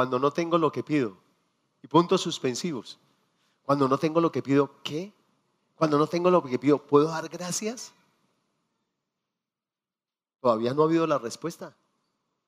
[0.00, 1.18] cuando no tengo lo que pido.
[1.82, 2.98] Y puntos suspensivos.
[3.64, 5.12] Cuando no tengo lo que pido, ¿qué?
[5.74, 7.92] Cuando no tengo lo que pido, ¿puedo dar gracias?
[10.40, 11.76] Todavía no ha habido la respuesta.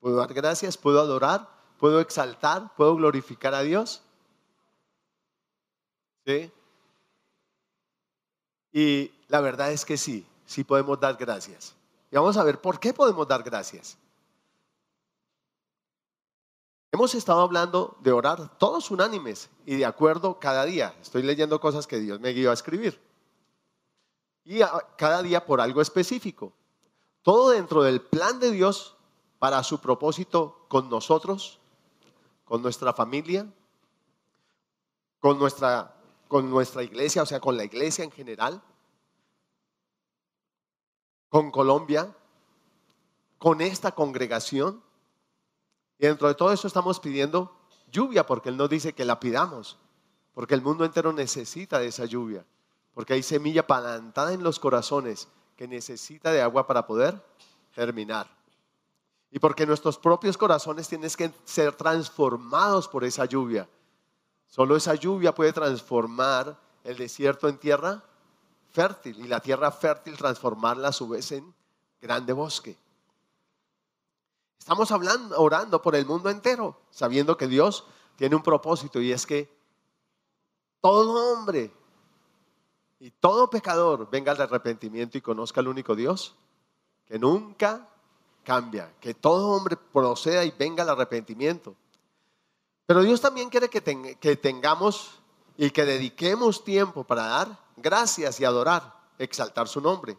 [0.01, 0.79] ¿Puedo dar gracias?
[0.79, 1.47] ¿Puedo adorar?
[1.79, 2.75] ¿Puedo exaltar?
[2.75, 4.01] ¿Puedo glorificar a Dios?
[6.25, 6.51] ¿Sí?
[8.73, 11.75] Y la verdad es que sí, sí podemos dar gracias.
[12.11, 13.99] Y vamos a ver por qué podemos dar gracias.
[16.93, 20.95] Hemos estado hablando de orar todos unánimes y de acuerdo cada día.
[21.01, 23.01] Estoy leyendo cosas que Dios me guió a escribir.
[24.45, 24.61] Y
[24.99, 26.53] cada día por algo específico.
[27.23, 28.95] Todo dentro del plan de Dios
[29.39, 31.59] para su propósito con nosotros,
[32.45, 33.51] con nuestra familia,
[35.19, 35.97] con nuestra,
[36.29, 38.61] con nuestra iglesia, o sea, con la iglesia en general,
[41.31, 42.15] con Colombia,
[43.39, 44.83] con esta congregación
[46.07, 47.55] dentro de todo eso estamos pidiendo
[47.91, 49.79] lluvia, porque Él nos dice que la pidamos,
[50.35, 52.45] porque el mundo entero necesita de esa lluvia,
[52.95, 57.23] porque hay semilla plantada en los corazones que necesita de agua para poder
[57.73, 58.29] germinar.
[59.31, 63.69] Y porque nuestros propios corazones tienen que ser transformados por esa lluvia.
[64.47, 68.03] Solo esa lluvia puede transformar el desierto en tierra
[68.73, 71.55] fértil y la tierra fértil transformarla a su vez en
[72.01, 72.77] grande bosque.
[74.63, 77.85] Estamos hablando, orando por el mundo entero, sabiendo que Dios
[78.15, 79.53] tiene un propósito y es que
[80.81, 81.73] todo hombre
[83.01, 86.37] y todo pecador venga al arrepentimiento y conozca al único Dios
[87.07, 87.89] que nunca
[88.45, 91.75] cambia, que todo hombre proceda y venga al arrepentimiento.
[92.87, 93.83] Pero Dios también quiere que,
[94.21, 95.19] que tengamos
[95.57, 100.17] y que dediquemos tiempo para dar gracias y adorar, exaltar su nombre.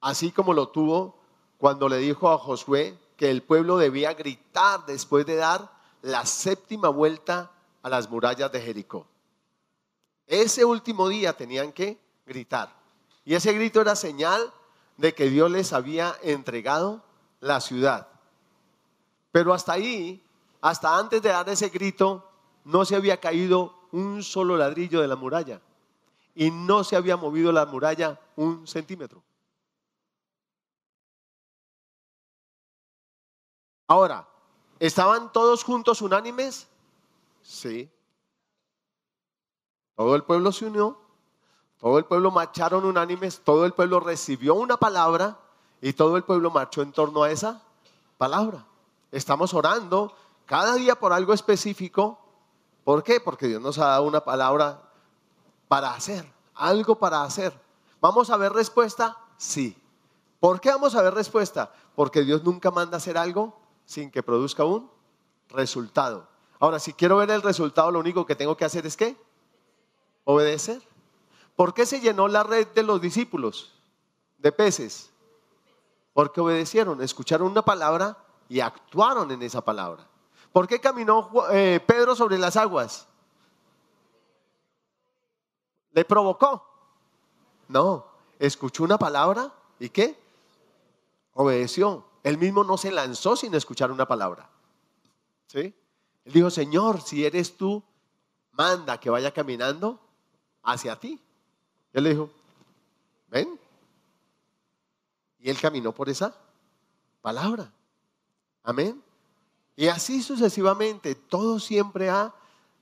[0.00, 1.18] Así como lo tuvo
[1.58, 5.70] cuando le dijo a Josué, que el pueblo debía gritar después de dar
[6.02, 7.50] la séptima vuelta
[7.82, 9.06] a las murallas de Jericó.
[10.26, 12.74] Ese último día tenían que gritar.
[13.24, 14.52] Y ese grito era señal
[14.96, 17.02] de que Dios les había entregado
[17.40, 18.08] la ciudad.
[19.32, 20.22] Pero hasta ahí,
[20.60, 22.28] hasta antes de dar ese grito,
[22.64, 25.60] no se había caído un solo ladrillo de la muralla.
[26.34, 29.22] Y no se había movido la muralla un centímetro.
[33.86, 34.26] Ahora,
[34.78, 36.68] ¿estaban todos juntos unánimes?
[37.42, 37.90] Sí.
[39.94, 40.98] Todo el pueblo se unió,
[41.78, 45.38] todo el pueblo marcharon unánimes, todo el pueblo recibió una palabra
[45.80, 47.62] y todo el pueblo marchó en torno a esa
[48.16, 48.64] palabra.
[49.12, 50.14] Estamos orando
[50.46, 52.18] cada día por algo específico.
[52.84, 53.20] ¿Por qué?
[53.20, 54.82] Porque Dios nos ha dado una palabra
[55.68, 57.52] para hacer, algo para hacer.
[58.00, 59.16] ¿Vamos a ver respuesta?
[59.36, 59.76] Sí.
[60.40, 61.72] ¿Por qué vamos a ver respuesta?
[61.94, 64.90] Porque Dios nunca manda hacer algo sin que produzca un
[65.48, 66.28] resultado.
[66.58, 69.16] Ahora, si quiero ver el resultado, lo único que tengo que hacer es qué?
[70.24, 70.82] Obedecer.
[71.56, 73.74] ¿Por qué se llenó la red de los discípulos
[74.38, 75.10] de peces?
[76.12, 78.16] Porque obedecieron, escucharon una palabra
[78.48, 80.06] y actuaron en esa palabra.
[80.52, 83.08] ¿Por qué caminó eh, Pedro sobre las aguas?
[85.92, 86.64] ¿Le provocó?
[87.68, 88.06] No,
[88.38, 90.18] escuchó una palabra y qué?
[91.34, 92.04] Obedeció.
[92.24, 94.48] Él mismo no se lanzó sin escuchar una palabra.
[95.46, 95.74] ¿Sí?
[96.24, 97.84] Él dijo, Señor, si eres tú,
[98.52, 100.00] manda que vaya caminando
[100.62, 101.20] hacia ti.
[101.92, 102.30] Él le dijo,
[103.28, 103.60] ven.
[105.38, 106.34] Y él caminó por esa
[107.20, 107.70] palabra.
[108.62, 109.02] Amén.
[109.76, 112.34] Y así sucesivamente, todo siempre ha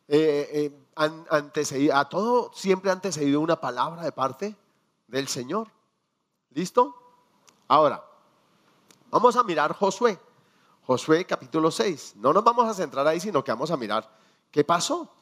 [0.06, 4.54] eh, eh, antecedido, a todo siempre ha antecedido una palabra de parte
[5.08, 5.66] del Señor.
[6.50, 6.94] ¿Listo?
[7.66, 8.04] Ahora,
[9.12, 10.18] Vamos a mirar Josué.
[10.86, 12.14] Josué capítulo 6.
[12.16, 14.08] No nos vamos a centrar ahí, sino que vamos a mirar
[14.50, 15.14] qué pasó.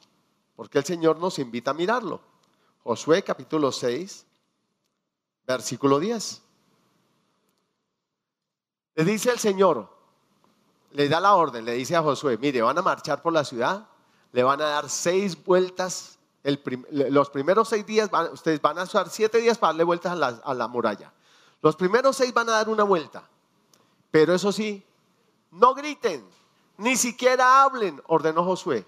[0.55, 2.21] Porque el Señor nos invita a mirarlo.
[2.85, 4.25] Josué capítulo 6,
[5.45, 6.41] versículo 10.
[8.95, 9.89] Le dice el Señor,
[10.91, 13.89] le da la orden, le dice a Josué, mire, van a marchar por la ciudad,
[14.31, 19.39] le van a dar seis vueltas, los primeros seis días, ustedes van a usar siete
[19.39, 21.11] días para darle vueltas a la, a la muralla.
[21.61, 23.27] Los primeros seis van a dar una vuelta.
[24.11, 24.85] Pero eso sí,
[25.51, 26.27] no griten,
[26.77, 28.85] ni siquiera hablen, ordenó Josué.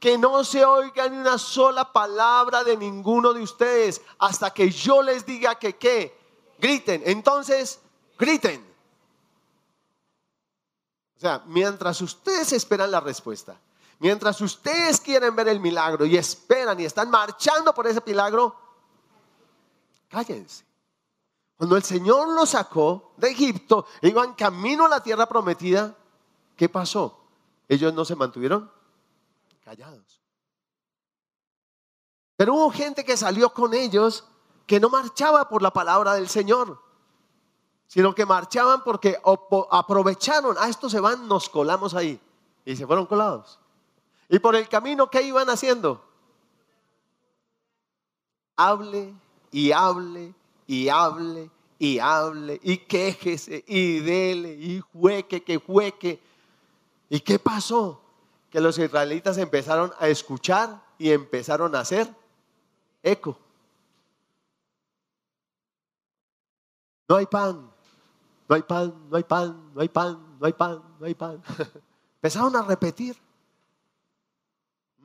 [0.00, 5.00] Que no se oiga ni una sola palabra de ninguno de ustedes hasta que yo
[5.00, 6.18] les diga que qué.
[6.58, 7.02] Griten.
[7.06, 7.80] Entonces,
[8.18, 8.66] griten.
[11.16, 13.58] O sea, mientras ustedes esperan la respuesta,
[13.98, 18.54] mientras ustedes quieren ver el milagro y esperan y están marchando por ese milagro,
[20.08, 20.64] cállense.
[21.56, 25.96] Cuando el Señor los sacó de Egipto, iban camino a la tierra prometida,
[26.54, 27.18] ¿qué pasó?
[27.68, 28.70] Ellos no se mantuvieron
[29.64, 30.20] callados.
[32.36, 34.24] Pero hubo gente que salió con ellos
[34.66, 36.80] que no marchaba por la palabra del Señor,
[37.86, 39.18] sino que marchaban porque
[39.70, 42.20] aprovecharon, a estos se van, nos colamos ahí.
[42.64, 43.58] Y se fueron colados.
[44.28, 46.04] Y por el camino, ¿qué iban haciendo?
[48.56, 49.14] Hable
[49.52, 50.34] y hable
[50.66, 56.20] y hable y hable y quéjese y dele y jueque, que jueque.
[57.08, 58.00] ¿Y qué pasó?
[58.50, 62.12] Que los israelitas empezaron a escuchar y empezaron a hacer
[63.02, 63.38] eco.
[67.08, 67.70] No hay pan,
[68.48, 71.42] no hay pan, no hay pan, no hay pan, no hay pan, no hay pan.
[72.16, 73.16] Empezaron a repetir.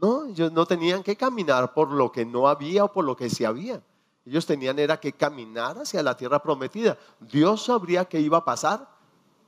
[0.02, 3.30] No, ellos no tenían que caminar por lo que no había o por lo que
[3.30, 3.84] sí había.
[4.26, 6.98] Ellos tenían era que caminar hacia la tierra prometida.
[7.20, 8.88] Dios sabría que iba a pasar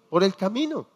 [0.10, 0.88] por el camino.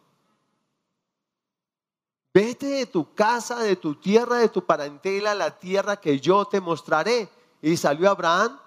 [2.34, 6.44] Vete de tu casa, de tu tierra, de tu parentela, a la tierra que yo
[6.44, 7.28] te mostraré.
[7.62, 8.58] Y salió Abraham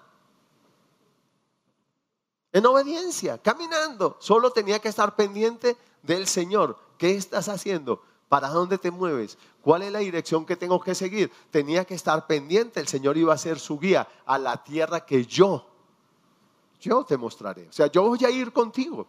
[2.52, 4.16] en obediencia, caminando.
[4.20, 6.78] Solo tenía que estar pendiente del Señor.
[6.98, 8.02] ¿Qué estás haciendo?
[8.32, 9.36] ¿Para dónde te mueves?
[9.60, 11.30] ¿Cuál es la dirección que tengo que seguir?
[11.50, 12.80] Tenía que estar pendiente.
[12.80, 15.68] El Señor iba a ser su guía a la tierra que yo,
[16.80, 17.68] yo te mostraré.
[17.68, 19.06] O sea, yo voy a ir contigo.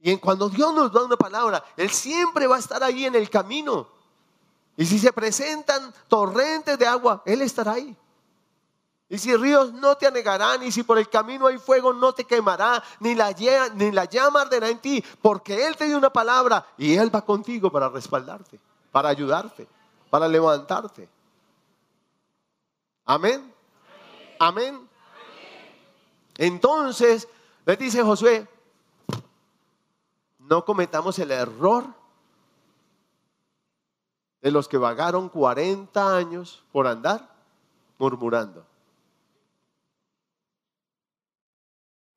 [0.00, 3.14] Y en cuando Dios nos da una palabra, Él siempre va a estar ahí en
[3.14, 3.88] el camino.
[4.76, 7.96] Y si se presentan torrentes de agua, Él estará ahí.
[9.10, 12.24] Y si ríos no te anegarán, y si por el camino hay fuego no te
[12.24, 17.14] quemará, ni la, llama arderá en ti, porque Él te dio una palabra y Él
[17.14, 18.60] va contigo para respaldarte,
[18.92, 19.66] para ayudarte,
[20.10, 21.08] para levantarte.
[23.06, 23.54] Amén.
[24.38, 24.86] Amén.
[26.36, 27.26] Entonces,
[27.64, 28.46] le dice Josué,
[30.38, 31.86] no cometamos el error
[34.42, 37.26] de los que vagaron 40 años por andar
[37.98, 38.64] murmurando.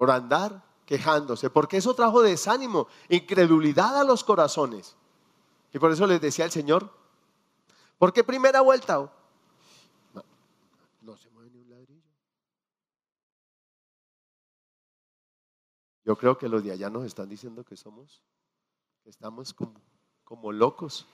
[0.01, 4.95] Por andar quejándose, porque eso trajo desánimo, incredulidad a los corazones.
[5.71, 6.91] Y por eso les decía el Señor,
[7.99, 9.13] ¿por qué primera vuelta?
[11.01, 12.01] No, se mueve ni un ladrillo.
[16.03, 18.23] Yo creo que los de allá nos están diciendo que somos,
[19.03, 19.79] que estamos como,
[20.23, 21.05] como locos.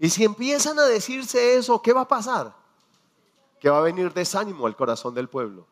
[0.00, 2.52] Y si empiezan a decirse eso, ¿qué va a pasar?
[3.60, 5.68] Que va a venir desánimo al corazón del pueblo.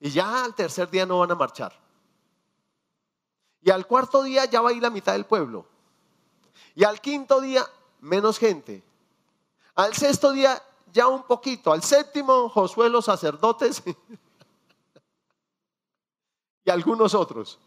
[0.00, 1.72] Y ya al tercer día no van a marchar.
[3.62, 5.66] Y al cuarto día ya va a ir la mitad del pueblo.
[6.74, 7.66] Y al quinto día
[8.00, 8.84] menos gente.
[9.74, 10.62] Al sexto día
[10.92, 11.72] ya un poquito.
[11.72, 13.82] Al séptimo Josué los sacerdotes
[16.64, 17.58] y algunos otros.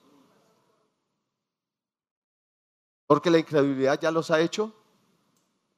[3.07, 4.73] Porque la incredulidad ya los ha hecho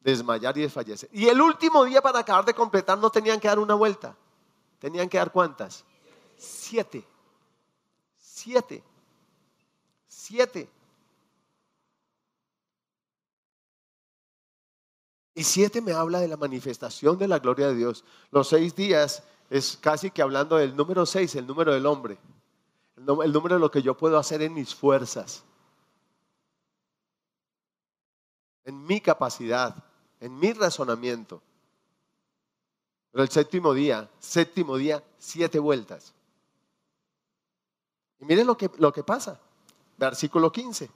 [0.02, 1.10] desmayar y desfallecer.
[1.14, 4.16] Y el último día para acabar de completar no tenían que dar una vuelta.
[4.80, 5.86] Tenían que dar cuántas?
[6.42, 7.06] Siete.
[8.18, 8.84] Siete.
[10.08, 10.68] Siete.
[15.36, 18.04] Y siete me habla de la manifestación de la gloria de Dios.
[18.32, 22.18] Los seis días es casi que hablando del número seis, el número del hombre.
[22.98, 25.44] El, número de lo que yo puedo hacer en mis fuerzas.
[28.66, 29.76] En mi capacidad,
[30.20, 31.40] en mi razonamiento.
[33.12, 36.16] Pero el séptimo día, séptimo día, siete vueltas.
[38.22, 39.40] Y miren lo que, lo que pasa.
[39.98, 40.90] Versículo 15.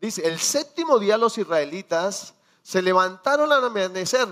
[0.00, 4.28] Dice, el séptimo día los israelitas se levantaron al amanecer,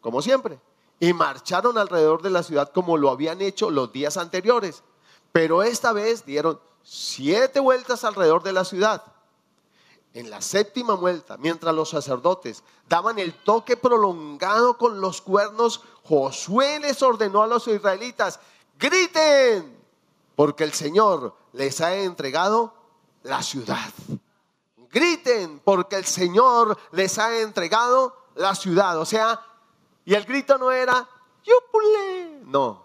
[0.00, 0.60] como siempre,
[1.00, 4.82] y marcharon alrededor de la ciudad como lo habían hecho los días anteriores.
[5.32, 9.02] Pero esta vez dieron siete vueltas alrededor de la ciudad.
[10.12, 16.78] En la séptima vuelta, mientras los sacerdotes daban el toque prolongado con los cuernos, Josué
[16.80, 18.40] les ordenó a los israelitas,
[18.78, 19.76] griten,
[20.36, 22.74] porque el Señor les ha entregado
[23.22, 23.90] la ciudad.
[24.90, 28.98] Griten, porque el Señor les ha entregado la ciudad.
[29.00, 29.40] O sea,
[30.04, 31.08] y el grito no era,
[31.42, 32.42] ¡Yupule!
[32.44, 32.84] No,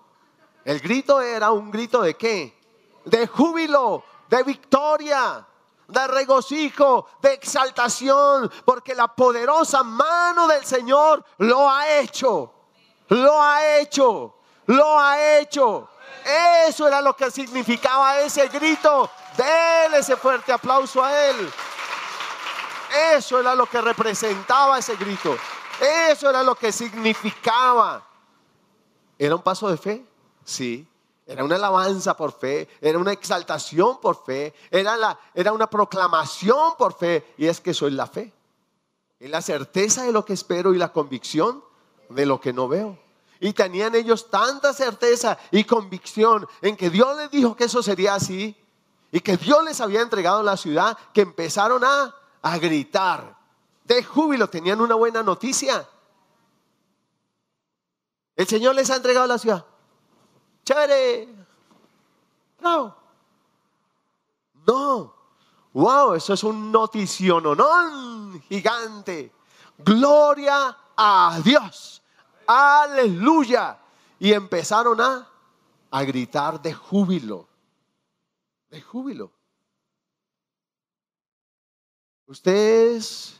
[0.63, 2.58] el grito era un grito de qué?
[3.05, 5.46] De júbilo, de victoria,
[5.88, 12.53] de regocijo, de exaltación, porque la poderosa mano del Señor lo ha hecho,
[13.10, 14.36] lo ha hecho,
[14.67, 15.89] lo ha hecho.
[16.68, 19.10] Eso era lo que significaba ese grito.
[19.36, 21.51] Dele ese fuerte aplauso a Él.
[23.15, 25.38] Eso era lo que representaba ese grito.
[26.10, 28.06] Eso era lo que significaba.
[29.18, 30.06] ¿Era un paso de fe?
[30.44, 30.88] Sí.
[31.25, 36.75] Era una alabanza por fe, era una exaltación por fe, era, la, era una proclamación
[36.77, 37.34] por fe.
[37.38, 38.34] Y es que soy la fe.
[39.20, 41.63] Es la certeza de lo que espero y la convicción
[42.10, 42.98] de lo que no veo.
[43.41, 48.13] Y tenían ellos tanta certeza y convicción en que Dios les dijo que eso sería
[48.13, 48.55] así
[49.12, 53.36] y que Dios les había entregado la ciudad que empezaron a, a gritar
[53.83, 54.48] de júbilo.
[54.48, 55.89] Tenían una buena noticia.
[58.36, 59.65] El Señor les ha entregado la ciudad.
[60.63, 61.27] Chévere.
[62.60, 62.95] No.
[64.67, 65.15] No.
[65.74, 68.39] Wow, eso es un notición, ¿no?
[68.48, 69.31] Gigante.
[69.79, 72.00] Gloria a Dios.
[72.51, 73.79] Aleluya.
[74.20, 75.27] Y empezaron a,
[75.89, 77.48] a gritar de júbilo.
[78.70, 79.31] De júbilo.
[82.27, 83.39] Ustedes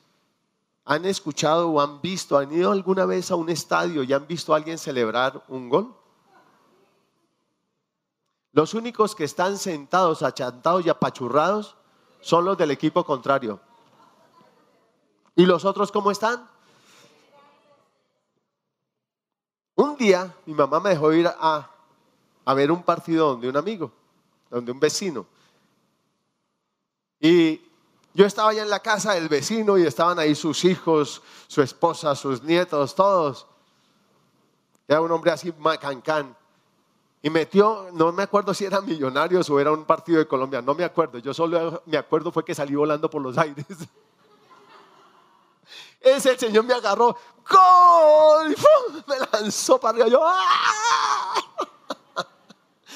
[0.86, 4.54] han escuchado o han visto, han ido alguna vez a un estadio y han visto
[4.54, 5.96] a alguien celebrar un gol.
[8.54, 11.76] Los únicos que están sentados, achantados y apachurrados
[12.22, 13.60] son los del equipo contrario.
[15.36, 16.51] ¿Y los otros cómo están?
[19.82, 21.68] Un día mi mamá me dejó ir a,
[22.54, 23.92] ver un partido donde un amigo,
[24.48, 25.26] donde un vecino.
[27.20, 27.60] Y
[28.14, 32.14] yo estaba allá en la casa del vecino y estaban ahí sus hijos, su esposa,
[32.14, 33.48] sus nietos, todos.
[34.88, 36.38] Era un hombre así macancán.
[37.24, 40.76] Y metió, no me acuerdo si era Millonarios o era un partido de Colombia, no
[40.76, 41.18] me acuerdo.
[41.18, 43.66] Yo solo me acuerdo fue que salí volando por los aires.
[46.02, 47.16] Ese Señor me agarró,
[47.48, 48.56] ¡Gol!
[49.08, 50.08] Me lanzó para arriba.
[50.08, 51.34] Yo, ¡ah!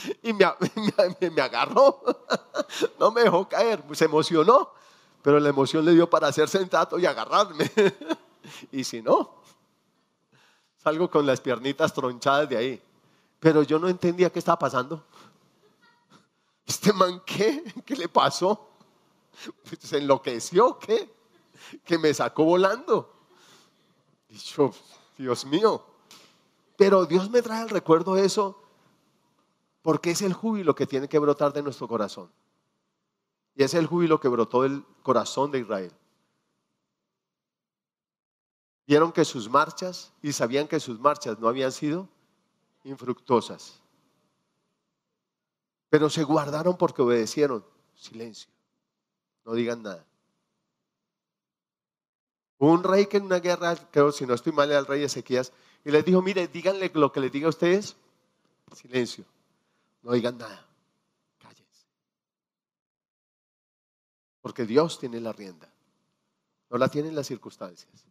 [0.21, 0.45] Y me,
[1.31, 2.01] me, agarró.
[2.99, 3.83] No me dejó caer.
[3.93, 4.71] Se emocionó.
[5.21, 7.71] Pero la emoción le dio para hacer sentado y agarrarme.
[8.71, 9.41] Y si no,
[10.83, 12.83] salgo con las piernitas tronchadas de ahí.
[13.39, 15.03] Pero yo no entendía qué estaba pasando.
[16.65, 17.63] ¿Este man qué?
[17.83, 18.69] ¿Qué le pasó?
[19.79, 20.77] ¿Se enloqueció?
[20.77, 21.14] ¿Qué?
[21.83, 23.13] Que me sacó volando.
[24.29, 24.37] Y
[25.17, 25.85] Dios mío.
[26.77, 28.61] Pero Dios me trae al recuerdo eso
[29.81, 32.31] porque es el júbilo que tiene que brotar de nuestro corazón.
[33.55, 35.91] Y es el júbilo que brotó del corazón de Israel.
[38.87, 42.09] Vieron que sus marchas y sabían que sus marchas no habían sido
[42.83, 43.79] infructuosas.
[45.89, 47.65] Pero se guardaron porque obedecieron.
[47.95, 48.51] Silencio.
[49.45, 50.05] No digan nada.
[52.57, 55.51] Un rey que en una guerra, creo, si no estoy mal, era el rey Ezequías,
[55.83, 57.95] y les dijo, mire, díganle lo que les diga a ustedes,
[58.73, 59.25] silencio,
[60.01, 60.65] no digan nada,
[61.39, 61.85] cállense.
[64.41, 65.69] Porque Dios tiene la rienda,
[66.69, 68.05] no la tienen las circunstancias.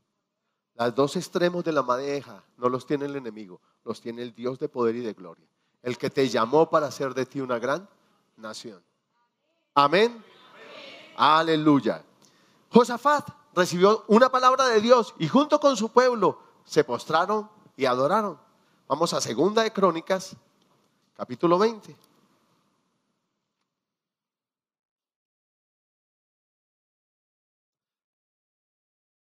[0.77, 4.59] Los dos extremos de la madeja no los tiene el enemigo, los tiene el Dios
[4.59, 5.47] de poder y de gloria,
[5.83, 7.89] el que te llamó para hacer de ti una gran
[8.37, 8.83] nación.
[9.75, 10.23] Amén.
[11.17, 12.05] Aleluya.
[12.71, 18.39] Josafat recibió una palabra de Dios y junto con su pueblo se postraron y adoraron.
[18.89, 20.37] Vamos a Segunda de Crónicas,
[21.17, 21.97] capítulo 20.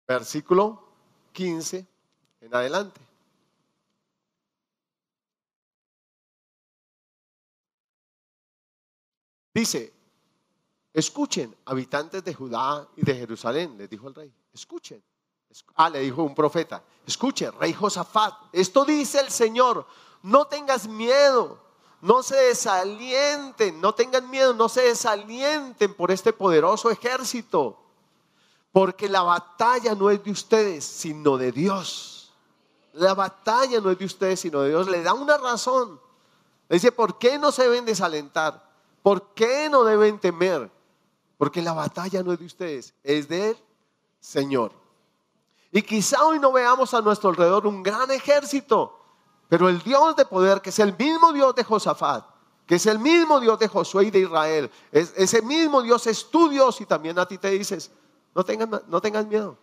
[0.06, 0.82] Versículo
[1.32, 1.86] 15
[2.40, 3.00] en adelante.
[9.54, 9.92] Dice,
[10.92, 14.32] Escuchen, habitantes de Judá y de Jerusalén, les dijo el rey.
[14.52, 15.02] Escuchen.
[15.76, 16.82] Ah, le dijo un profeta.
[17.06, 18.34] Escuchen, rey Josafat.
[18.52, 19.86] Esto dice el Señor.
[20.22, 21.58] No tengas miedo.
[22.00, 23.80] No se desalienten.
[23.80, 24.54] No tengan miedo.
[24.54, 27.78] No se desalienten por este poderoso ejército.
[28.72, 32.32] Porque la batalla no es de ustedes, sino de Dios.
[32.92, 34.88] La batalla no es de ustedes, sino de Dios.
[34.88, 36.00] Le da una razón.
[36.68, 38.70] Le dice, ¿por qué no se deben desalentar?
[39.02, 40.70] ¿Por qué no deben temer?
[41.40, 43.56] Porque la batalla no es de ustedes, es del
[44.20, 44.72] Señor.
[45.72, 48.94] Y quizá hoy no veamos a nuestro alrededor un gran ejército,
[49.48, 52.26] pero el Dios de poder, que es el mismo Dios de Josafat,
[52.66, 56.30] que es el mismo Dios de Josué y de Israel, es, ese mismo Dios es
[56.30, 57.90] tu Dios y también a ti te dices,
[58.34, 59.56] no tengan, no tengan miedo.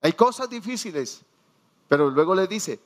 [0.00, 1.20] Hay cosas difíciles,
[1.88, 2.80] pero luego le dice,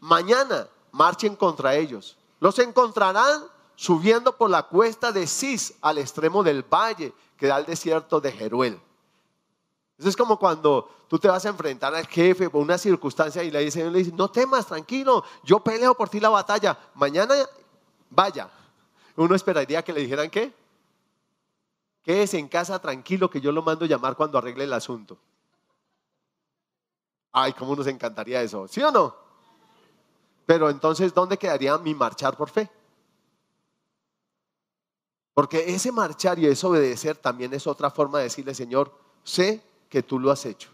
[0.00, 2.18] mañana marchen contra ellos.
[2.40, 3.44] Los encontrarán
[3.78, 8.32] subiendo por la cuesta de Cis al extremo del valle que da al desierto de
[8.32, 8.80] Jeruel.
[9.96, 13.52] Eso es como cuando tú te vas a enfrentar al jefe por una circunstancia y
[13.52, 17.36] le dice, le no temas, tranquilo, yo peleo por ti la batalla, mañana
[18.10, 18.50] vaya.
[19.14, 20.52] Uno esperaría que le dijeran qué?
[22.02, 25.16] Quédese en casa tranquilo que yo lo mando llamar cuando arregle el asunto.
[27.30, 29.14] Ay, cómo nos encantaría eso, ¿sí o no?
[30.46, 32.68] Pero entonces, ¿dónde quedaría mi marchar por fe?
[35.38, 38.92] Porque ese marchar y ese obedecer también es otra forma de decirle, Señor,
[39.22, 40.68] sé que tú lo has hecho.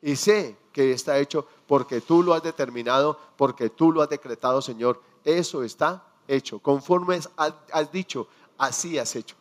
[0.00, 4.62] Y sé que está hecho porque tú lo has determinado, porque tú lo has decretado,
[4.62, 5.02] Señor.
[5.24, 6.60] Eso está hecho.
[6.60, 9.34] Conforme has dicho, así has hecho.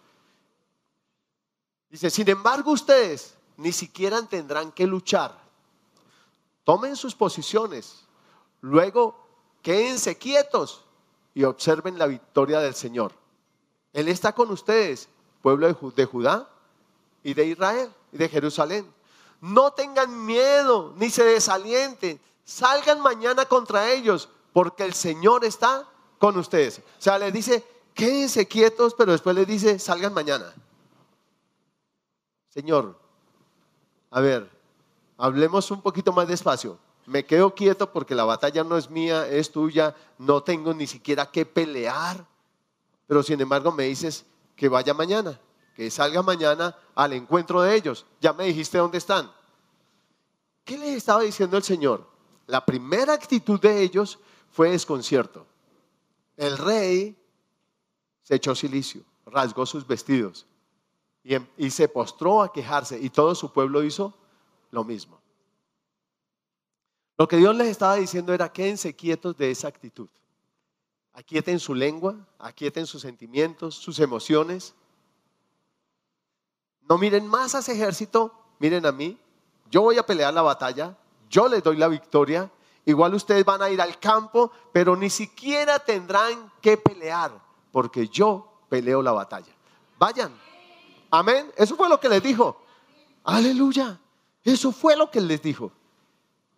[1.87, 5.39] Dice, sin embargo ustedes ni siquiera tendrán que luchar.
[6.63, 8.05] Tomen sus posiciones.
[8.61, 9.23] Luego,
[9.61, 10.83] quédense quietos
[11.35, 13.18] y observen la victoria del Señor.
[13.93, 15.09] Él está con ustedes,
[15.41, 16.49] pueblo de Judá
[17.23, 18.91] y de Israel y de Jerusalén.
[19.41, 22.19] No tengan miedo ni se desalienten.
[22.43, 26.79] Salgan mañana contra ellos porque el Señor está con ustedes.
[26.79, 30.53] O sea, les dice, quédense quietos, pero después les dice, salgan mañana.
[32.49, 32.99] Señor,
[34.11, 34.49] a ver,
[35.17, 36.77] hablemos un poquito más despacio.
[37.05, 41.25] Me quedo quieto porque la batalla no es mía, es tuya, no tengo ni siquiera
[41.31, 42.25] que pelear.
[43.09, 44.25] Pero sin embargo me dices
[44.55, 45.37] que vaya mañana,
[45.75, 48.05] que salga mañana al encuentro de ellos.
[48.21, 49.29] Ya me dijiste dónde están.
[50.63, 52.07] ¿Qué les estaba diciendo el Señor?
[52.47, 54.19] La primera actitud de ellos
[54.51, 55.45] fue desconcierto.
[56.37, 57.17] El rey
[58.23, 60.45] se echó silicio, rasgó sus vestidos
[61.23, 64.13] Em, y, se postró a quejarse y todo su pueblo hizo
[64.71, 65.19] lo mismo.
[67.17, 70.09] Lo que Dios les estaba diciendo era quédense quietos de esa actitud.
[71.19, 74.73] Aquieten su lengua, aquieten sus sentimientos, sus emociones.
[76.87, 79.19] No miren más a ese ejército, miren a mí.
[79.69, 80.95] Yo voy a pelear la batalla,
[81.29, 82.49] yo les doy la victoria.
[82.85, 87.31] Igual ustedes van a ir al campo, pero ni siquiera tendrán que pelear,
[87.73, 89.53] porque yo peleo la batalla.
[89.97, 90.31] Vayan,
[91.11, 91.51] Amén.
[91.57, 92.61] Eso fue lo que les dijo.
[93.23, 93.99] Aleluya.
[94.43, 95.71] Eso fue lo que les dijo.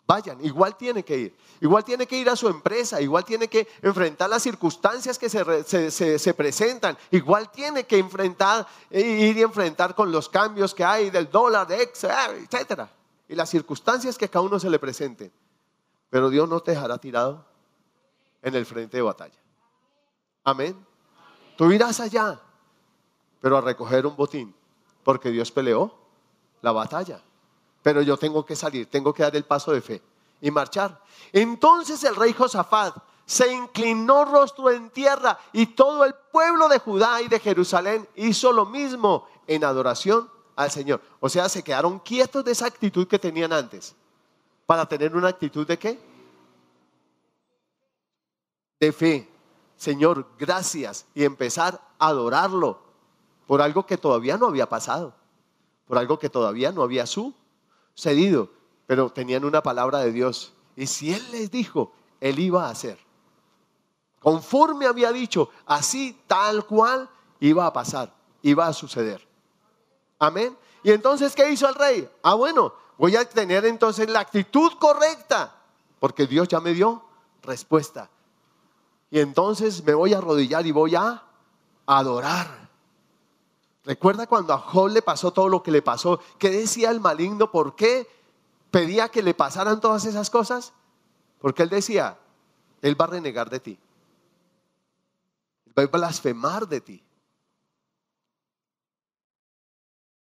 [0.06, 1.36] Vayan, igual tiene que ir.
[1.60, 6.34] Igual tiene que ir a su empresa, igual tiene que enfrentar las circunstancias que se,
[6.34, 11.30] presentan, igual tiene que enfrentar, e ir y enfrentar con los cambios que hay del
[11.30, 12.90] dólar, de ex, etcétera.
[13.28, 15.32] Y las circunstancias que a cada uno se le presenten.
[16.10, 17.46] Pero Dios no te dejará tirado
[18.42, 19.38] en el frente de batalla.
[20.44, 20.76] Amén.
[21.56, 22.40] Tú irás allá
[23.42, 24.54] pero a recoger un botín,
[25.02, 25.92] porque Dios peleó
[26.62, 27.20] la batalla.
[27.82, 30.02] Pero yo tengo que salir, tengo que dar el paso de fe
[30.40, 31.00] y marchar.
[31.32, 37.22] Entonces el rey Josafat se inclinó rostro en tierra y todo el pueblo de Judá
[37.22, 41.00] y de Jerusalén hizo lo mismo en adoración al Señor.
[41.20, 43.94] O sea, se quedaron quietos de esa actitud que tenían antes
[44.66, 45.98] para tener una actitud de qué?
[48.80, 49.28] De fe.
[49.76, 52.80] Señor, gracias y empezar a adorarlo
[53.46, 55.14] por algo que todavía no había pasado,
[55.86, 57.06] por algo que todavía no había
[57.94, 58.50] sucedido,
[58.86, 60.52] pero tenían una palabra de Dios.
[60.76, 62.98] Y si Él les dijo, Él iba a hacer.
[64.20, 67.08] Conforme había dicho, así tal cual
[67.40, 69.26] iba a pasar, iba a suceder.
[70.18, 70.56] Amén.
[70.84, 72.08] Y entonces, ¿qué hizo el rey?
[72.22, 75.56] Ah, bueno, voy a tener entonces la actitud correcta,
[75.98, 77.02] porque Dios ya me dio
[77.42, 78.08] respuesta.
[79.10, 81.22] Y entonces me voy a arrodillar y voy a
[81.86, 82.61] adorar.
[83.84, 86.20] Recuerda cuando a Job le pasó todo lo que le pasó.
[86.38, 87.50] ¿Qué decía el maligno?
[87.50, 88.08] ¿Por qué
[88.70, 90.72] pedía que le pasaran todas esas cosas?
[91.40, 92.18] Porque él decía,
[92.80, 93.78] él va a renegar de ti.
[95.76, 97.02] va a blasfemar de ti.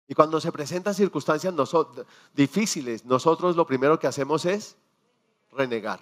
[0.08, 1.54] Y cuando se presentan circunstancias
[2.34, 4.76] difíciles, nosotros lo primero que hacemos es
[5.52, 6.00] renegar,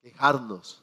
[0.00, 0.82] quejarnos,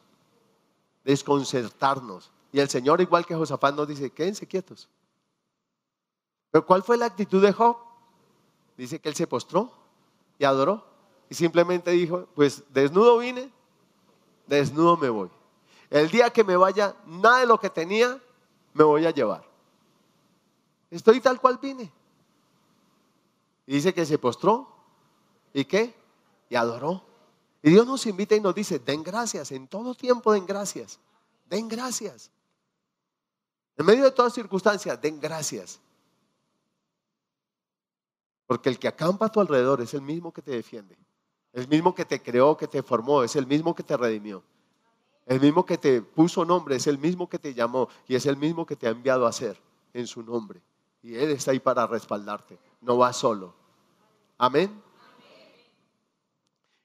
[1.03, 2.31] desconcertarnos.
[2.51, 4.89] Y el Señor, igual que Josafat, nos dice, quédense quietos.
[6.51, 7.77] Pero ¿cuál fue la actitud de Job?
[8.77, 9.71] Dice que él se postró
[10.37, 10.83] y adoró.
[11.29, 13.51] Y simplemente dijo, pues desnudo vine,
[14.47, 15.29] desnudo me voy.
[15.89, 18.19] El día que me vaya, nada de lo que tenía
[18.73, 19.47] me voy a llevar.
[20.89, 21.91] Estoy tal cual vine.
[23.67, 24.67] Y dice que se postró.
[25.53, 25.93] ¿Y qué?
[26.49, 27.03] Y adoró.
[27.61, 30.99] Y Dios nos invita y nos dice, den gracias, en todo tiempo den gracias.
[31.47, 32.31] Den gracias.
[33.79, 35.79] En medio de todas circunstancias, den gracias.
[38.45, 40.97] Porque el que acampa a tu alrededor es el mismo que te defiende.
[41.53, 44.43] El mismo que te creó, que te formó, es el mismo que te redimió.
[45.25, 48.35] El mismo que te puso nombre, es el mismo que te llamó y es el
[48.35, 49.57] mismo que te ha enviado a ser
[49.93, 50.61] en su nombre.
[51.01, 52.59] Y Él está ahí para respaldarte.
[52.81, 53.53] No va solo.
[54.37, 54.83] Amén.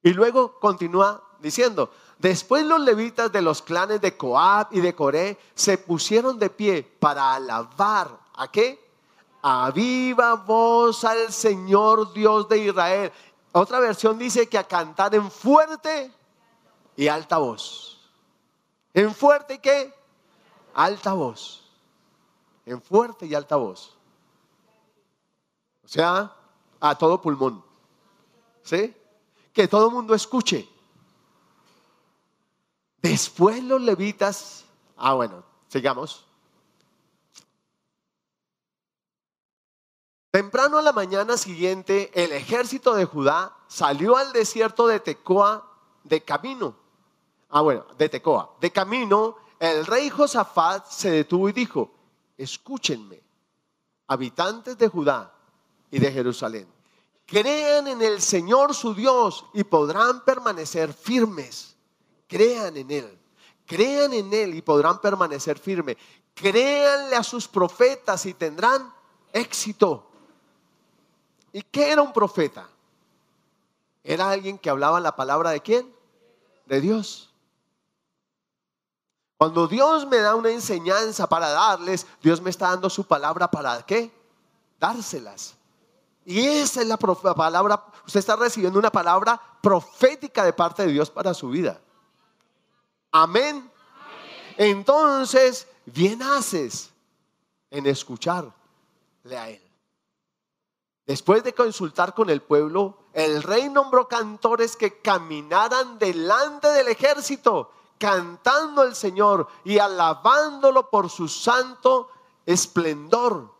[0.00, 5.38] Y luego continúa diciendo, Después los levitas de los clanes de Coab y de Coré
[5.54, 8.18] se pusieron de pie para alabar.
[8.34, 8.82] ¿A qué?
[9.42, 13.12] A viva voz al Señor Dios de Israel.
[13.52, 16.10] Otra versión dice que a cantar en fuerte
[16.96, 18.00] y alta voz.
[18.92, 19.94] ¿En fuerte y qué?
[20.72, 21.68] Alta voz.
[22.64, 23.94] En fuerte y alta voz.
[25.84, 26.32] O sea,
[26.80, 27.62] a todo pulmón.
[28.62, 28.96] ¿Sí?
[29.52, 30.73] Que todo el mundo escuche.
[33.04, 34.64] Después los levitas,
[34.96, 36.24] ah bueno, sigamos.
[40.30, 45.70] Temprano a la mañana siguiente, el ejército de Judá salió al desierto de Tecoa
[46.02, 46.78] de camino.
[47.50, 48.56] Ah, bueno, de Tecoa.
[48.58, 51.90] De camino, el rey Josafat se detuvo y dijo,
[52.38, 53.22] escúchenme,
[54.06, 55.30] habitantes de Judá
[55.90, 56.66] y de Jerusalén,
[57.26, 61.73] crean en el Señor su Dios y podrán permanecer firmes.
[62.34, 63.18] Crean en Él,
[63.64, 65.96] crean en Él y podrán permanecer firmes.
[66.34, 68.92] Créanle a sus profetas y tendrán
[69.32, 70.04] éxito.
[71.52, 72.68] ¿Y qué era un profeta?
[74.02, 75.94] Era alguien que hablaba la palabra de quién?
[76.66, 77.32] De Dios.
[79.38, 83.80] Cuando Dios me da una enseñanza para darles, Dios me está dando su palabra para
[83.86, 84.10] qué?
[84.80, 85.54] Dárselas.
[86.24, 91.08] Y esa es la palabra, usted está recibiendo una palabra profética de parte de Dios
[91.12, 91.80] para su vida.
[93.16, 93.70] Amén.
[94.56, 96.90] Entonces, bien haces
[97.70, 98.50] en escucharle
[99.38, 99.62] a Él.
[101.06, 107.70] Después de consultar con el pueblo, el rey nombró cantores que caminaran delante del ejército,
[107.98, 112.10] cantando al Señor y alabándolo por su santo
[112.44, 113.54] esplendor.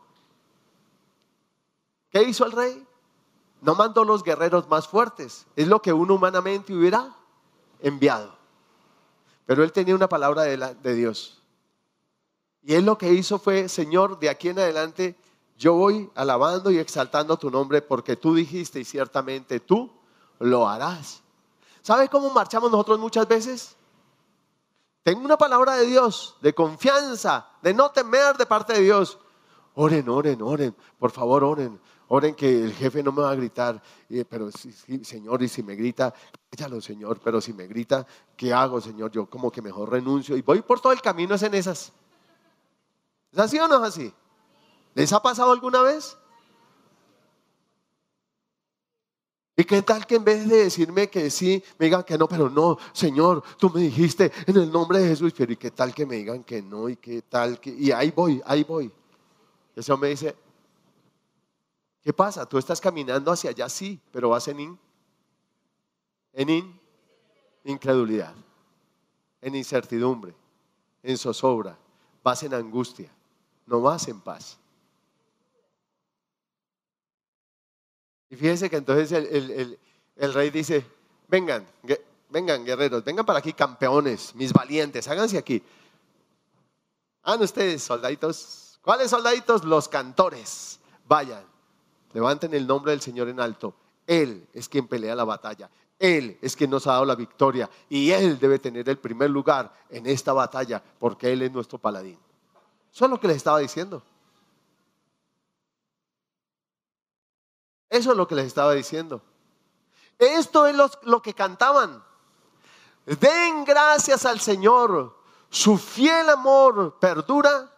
[2.10, 2.84] ¿Qué hizo el rey?
[3.60, 5.46] No mandó los guerreros más fuertes.
[5.54, 7.14] Es lo que uno humanamente hubiera
[7.78, 8.43] enviado.
[9.46, 11.42] Pero él tenía una palabra de, Dios.
[12.62, 15.16] Y él lo que hizo fue, Señor, de aquí en adelante
[15.56, 19.90] yo voy alabando y exaltando tu nombre porque tú dijiste y ciertamente tú
[20.38, 21.22] lo harás.
[21.82, 23.76] ¿Sabes cómo marchamos nosotros muchas veces?
[25.02, 29.18] Tengo una palabra de Dios, de confianza, de no temer de parte de Dios.
[29.74, 31.78] Oren, oren, oren, por favor, oren.
[32.16, 33.82] Oren que el jefe no me va a gritar,
[34.28, 34.48] pero
[35.02, 36.14] Señor, y si me grita,
[36.48, 39.10] échalo, Señor, pero si me grita, ¿qué hago, Señor?
[39.10, 41.92] Yo como que mejor renuncio y voy por todo el camino es en esas.
[43.32, 44.14] ¿Es así o no es así?
[44.94, 46.16] ¿Les ha pasado alguna vez?
[49.56, 52.48] ¿Y qué tal que en vez de decirme que sí, me digan que no, pero
[52.48, 56.06] no, Señor, tú me dijiste en el nombre de Jesús, pero ¿y qué tal que
[56.06, 56.88] me digan que no?
[56.88, 57.70] ¿Y qué tal que.?
[57.70, 58.92] Y ahí voy, ahí voy.
[59.74, 60.36] Ese hombre dice:
[62.04, 62.46] ¿Qué pasa?
[62.46, 64.78] Tú estás caminando hacia allá, sí, pero vas en in,
[66.34, 66.80] en in,
[67.64, 68.34] incredulidad,
[69.40, 70.34] en incertidumbre,
[71.02, 71.78] en zozobra,
[72.22, 73.10] vas en angustia,
[73.64, 74.58] no vas en paz.
[78.28, 80.84] Y fíjense que entonces el, rey dice,
[81.26, 81.66] vengan,
[82.28, 85.62] vengan guerreros, vengan para aquí campeones, mis valientes, háganse aquí.
[87.22, 88.78] Hagan ustedes, soldaditos.
[88.82, 89.64] ¿Cuáles soldaditos?
[89.64, 90.78] Los cantores.
[91.06, 91.53] Vayan,
[92.14, 93.74] levanten el nombre del Señor en alto.
[94.06, 95.68] Él es quien pelea la batalla.
[95.98, 97.68] Él es quien nos ha dado la victoria.
[97.88, 102.18] Y Él debe tener el primer lugar en esta batalla porque Él es nuestro paladín.
[102.92, 104.02] Eso es lo que les estaba diciendo.
[107.90, 109.22] Eso es lo que les estaba diciendo.
[110.18, 112.02] Esto es lo, que cantaban.
[113.06, 115.16] Den gracias al Señor.
[115.48, 117.72] Su fiel amor perdura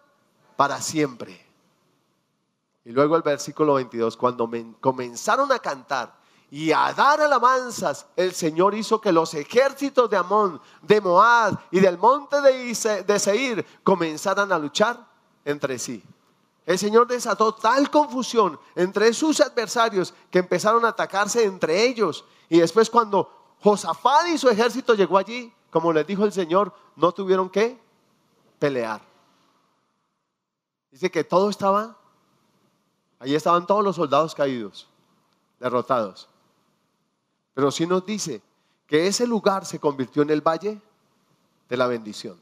[0.56, 1.45] para siempre.
[2.86, 4.48] Y luego el versículo 22, cuando
[4.80, 6.16] comenzaron a cantar
[6.52, 11.80] y a dar alabanzas, el Señor hizo que los ejércitos de Amón, de Moab y
[11.80, 15.04] del monte de, Seir comenzaran a luchar
[15.44, 16.00] entre sí.
[16.64, 22.24] El Señor desató tal confusión entre sus adversarios que empezaron a atacarse entre ellos.
[22.48, 27.10] Y después cuando Josafat y su ejército llegó allí, como les dijo el Señor, no
[27.10, 27.80] tuvieron que
[28.60, 29.00] pelear.
[30.92, 31.96] Dice que todo estaba,
[33.18, 34.88] allí estaban todos los soldados caídos,
[35.60, 36.28] derrotados.
[37.54, 38.42] Pero sí nos dice
[38.86, 40.80] que ese lugar se convirtió en el valle
[41.68, 42.40] de la bendición.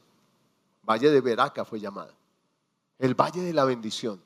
[0.83, 2.13] Valle de Beraca fue llamado
[2.99, 4.21] el valle de la bendición.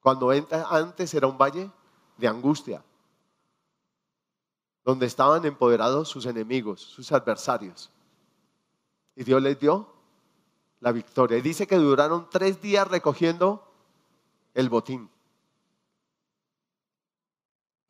[0.00, 1.70] Cuando antes era un valle
[2.16, 2.82] de angustia,
[4.84, 7.90] donde estaban empoderados sus enemigos, sus adversarios.
[9.14, 9.92] Y Dios les dio
[10.80, 11.36] la victoria.
[11.36, 13.62] Y dice que duraron tres días recogiendo
[14.54, 15.10] el botín.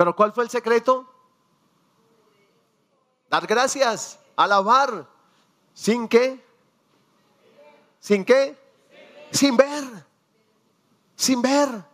[0.00, 1.04] Pero ¿cuál fue el secreto?
[3.28, 5.06] Dar gracias, alabar,
[5.74, 6.42] sin qué,
[7.98, 8.56] sin qué,
[9.30, 9.84] sin ver,
[11.14, 11.84] sin ver.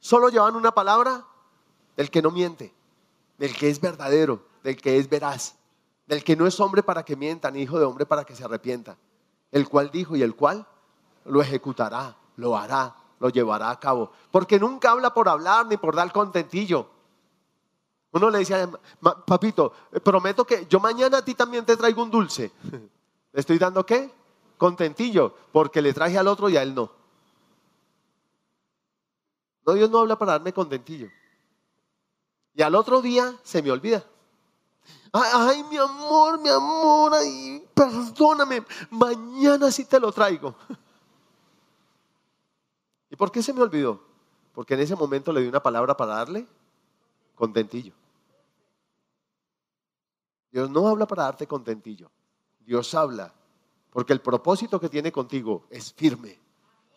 [0.00, 1.24] Solo llevan una palabra
[1.96, 2.74] del que no miente,
[3.38, 5.54] del que es verdadero, del que es veraz,
[6.08, 8.42] del que no es hombre para que mienta, ni hijo de hombre para que se
[8.42, 8.96] arrepienta,
[9.52, 10.66] el cual dijo y el cual
[11.26, 14.10] lo ejecutará, lo hará, lo llevará a cabo.
[14.32, 17.00] Porque nunca habla por hablar ni por dar contentillo.
[18.12, 18.70] Uno le decía,
[19.26, 19.72] papito,
[20.04, 22.52] prometo que yo mañana a ti también te traigo un dulce.
[23.32, 24.10] ¿Le estoy dando qué?
[24.58, 26.92] Contentillo, porque le traje al otro y a él no.
[29.64, 31.08] No, Dios no habla para darme contentillo.
[32.54, 34.04] Y al otro día se me olvida.
[35.12, 40.54] Ay, mi amor, mi amor, ay, perdóname, mañana sí te lo traigo.
[43.10, 44.00] ¿Y por qué se me olvidó?
[44.54, 46.46] Porque en ese momento le di una palabra para darle
[47.34, 47.92] contentillo.
[50.52, 52.10] Dios no habla para darte contentillo.
[52.60, 53.32] Dios habla
[53.92, 56.38] porque el propósito que tiene contigo es firme.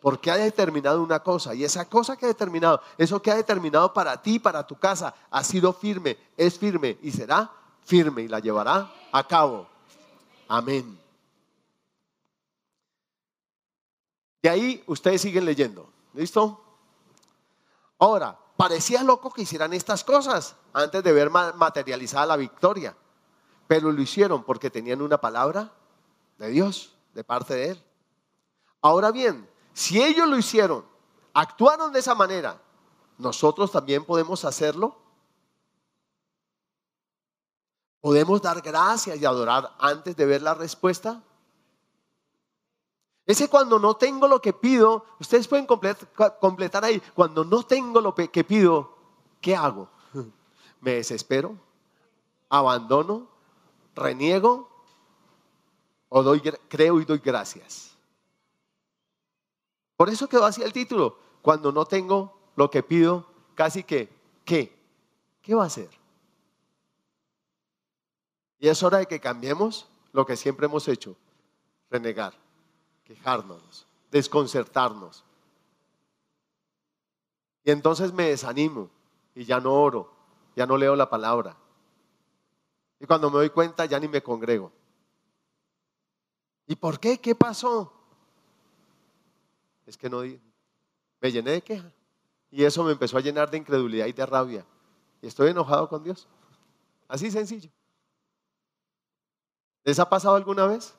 [0.00, 3.92] Porque ha determinado una cosa y esa cosa que ha determinado, eso que ha determinado
[3.92, 7.50] para ti, para tu casa, ha sido firme, es firme y será
[7.84, 9.66] firme y la llevará a cabo.
[10.48, 10.98] Amén.
[14.42, 15.88] De ahí ustedes siguen leyendo.
[16.12, 16.62] ¿Listo?
[17.98, 22.96] Ahora, parecía loco que hicieran estas cosas antes de ver materializada la victoria,
[23.66, 25.72] pero lo hicieron porque tenían una palabra
[26.38, 27.82] de Dios, de parte de Él.
[28.80, 30.84] Ahora bien, si ellos lo hicieron,
[31.34, 32.60] actuaron de esa manera,
[33.18, 34.96] ¿nosotros también podemos hacerlo?
[38.00, 41.22] ¿Podemos dar gracias y adorar antes de ver la respuesta?
[43.26, 48.14] Ese cuando no tengo lo que pido, ustedes pueden completar ahí, cuando no tengo lo
[48.14, 48.96] que pido,
[49.40, 49.88] ¿qué hago?
[50.80, 51.56] ¿Me desespero?
[52.48, 53.35] ¿Abandono?
[53.96, 54.68] ¿Reniego?
[56.08, 57.96] ¿O doy, creo y doy gracias?
[59.96, 64.08] Por eso quedó así el título, cuando no tengo lo que pido, casi que,
[64.44, 64.72] ¿qué?
[65.42, 65.90] ¿Qué va a hacer?
[68.60, 71.16] Y es hora de que cambiemos lo que siempre hemos hecho,
[71.90, 72.34] renegar
[73.06, 75.24] quejarnos, desconcertarnos.
[77.64, 78.90] Y entonces me desanimo
[79.34, 80.12] y ya no oro,
[80.54, 81.56] ya no leo la palabra.
[82.98, 84.72] Y cuando me doy cuenta ya ni me congrego.
[86.66, 87.18] ¿Y por qué?
[87.18, 87.92] ¿Qué pasó?
[89.86, 90.22] Es que no
[91.20, 91.92] me llené de queja.
[92.50, 94.66] Y eso me empezó a llenar de incredulidad y de rabia.
[95.20, 96.26] Y estoy enojado con Dios.
[97.08, 97.70] Así sencillo.
[99.84, 100.94] ¿Les ha pasado alguna vez?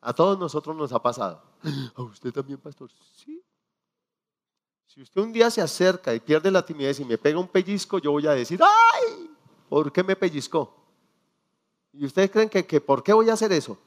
[0.00, 1.42] A todos nosotros nos ha pasado.
[1.96, 2.90] ¿A usted también, pastor?
[3.16, 3.42] Sí.
[4.86, 7.98] Si usted un día se acerca y pierde la timidez y me pega un pellizco,
[7.98, 9.27] yo voy a decir, ¡ay!
[9.68, 10.74] ¿Por qué me pellizcó?
[11.92, 13.78] ¿Y ustedes creen que, que por qué voy a hacer eso?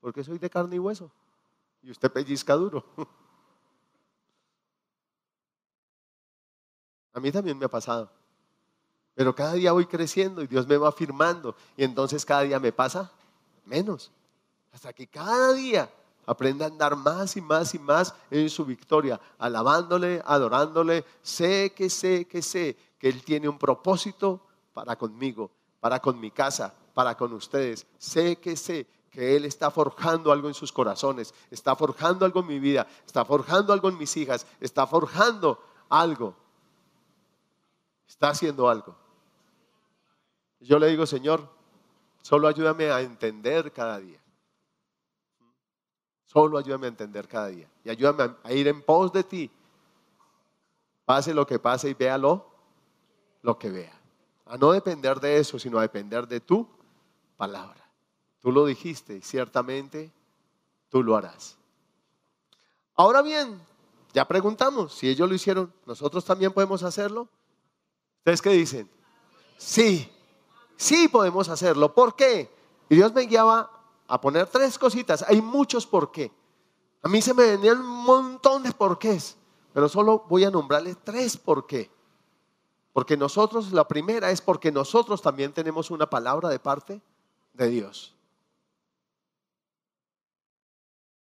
[0.00, 1.10] Porque soy de carne y hueso.
[1.82, 2.84] Y usted pellizca duro.
[7.12, 8.10] A mí también me ha pasado.
[9.14, 11.54] Pero cada día voy creciendo y Dios me va afirmando.
[11.76, 13.12] Y entonces cada día me pasa
[13.66, 14.10] menos.
[14.72, 15.90] Hasta que cada día
[16.30, 21.04] aprenda a andar más y más y más en su victoria, alabándole, adorándole.
[21.22, 24.40] Sé que sé que sé que Él tiene un propósito
[24.72, 27.84] para conmigo, para con mi casa, para con ustedes.
[27.98, 32.46] Sé que sé que Él está forjando algo en sus corazones, está forjando algo en
[32.46, 36.36] mi vida, está forjando algo en mis hijas, está forjando algo.
[38.06, 38.94] Está haciendo algo.
[40.60, 41.48] Yo le digo, Señor,
[42.22, 44.20] solo ayúdame a entender cada día.
[46.32, 47.68] Solo ayúdame a entender cada día.
[47.82, 49.50] Y ayúdame a ir en pos de ti.
[51.04, 52.46] Pase lo que pase y véalo
[53.42, 54.00] lo que vea.
[54.46, 56.68] A no depender de eso, sino a depender de tu
[57.36, 57.84] palabra.
[58.38, 60.12] Tú lo dijiste y ciertamente
[60.88, 61.56] tú lo harás.
[62.94, 63.60] Ahora bien,
[64.12, 67.26] ya preguntamos, si ellos lo hicieron, ¿nosotros también podemos hacerlo?
[68.18, 68.88] ¿Ustedes qué dicen?
[69.58, 70.08] Sí,
[70.76, 71.92] sí podemos hacerlo.
[71.92, 72.48] ¿Por qué?
[72.88, 73.79] Y Dios me guiaba
[74.10, 75.24] a poner tres cositas.
[75.26, 76.32] Hay muchos por qué.
[77.02, 79.36] A mí se me venían un montón de porqués,
[79.72, 81.90] pero solo voy a nombrarle tres por qué.
[82.92, 87.00] Porque nosotros, la primera es porque nosotros también tenemos una palabra de parte
[87.54, 88.16] de Dios.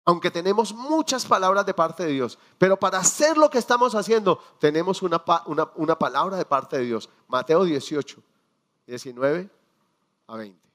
[0.05, 4.39] Aunque tenemos muchas palabras de parte de Dios, pero para hacer lo que estamos haciendo,
[4.61, 7.09] tenemos una, una, una palabra de parte de Dios.
[7.27, 8.23] Mateo 18,
[8.87, 9.51] 19
[10.29, 10.66] a 20.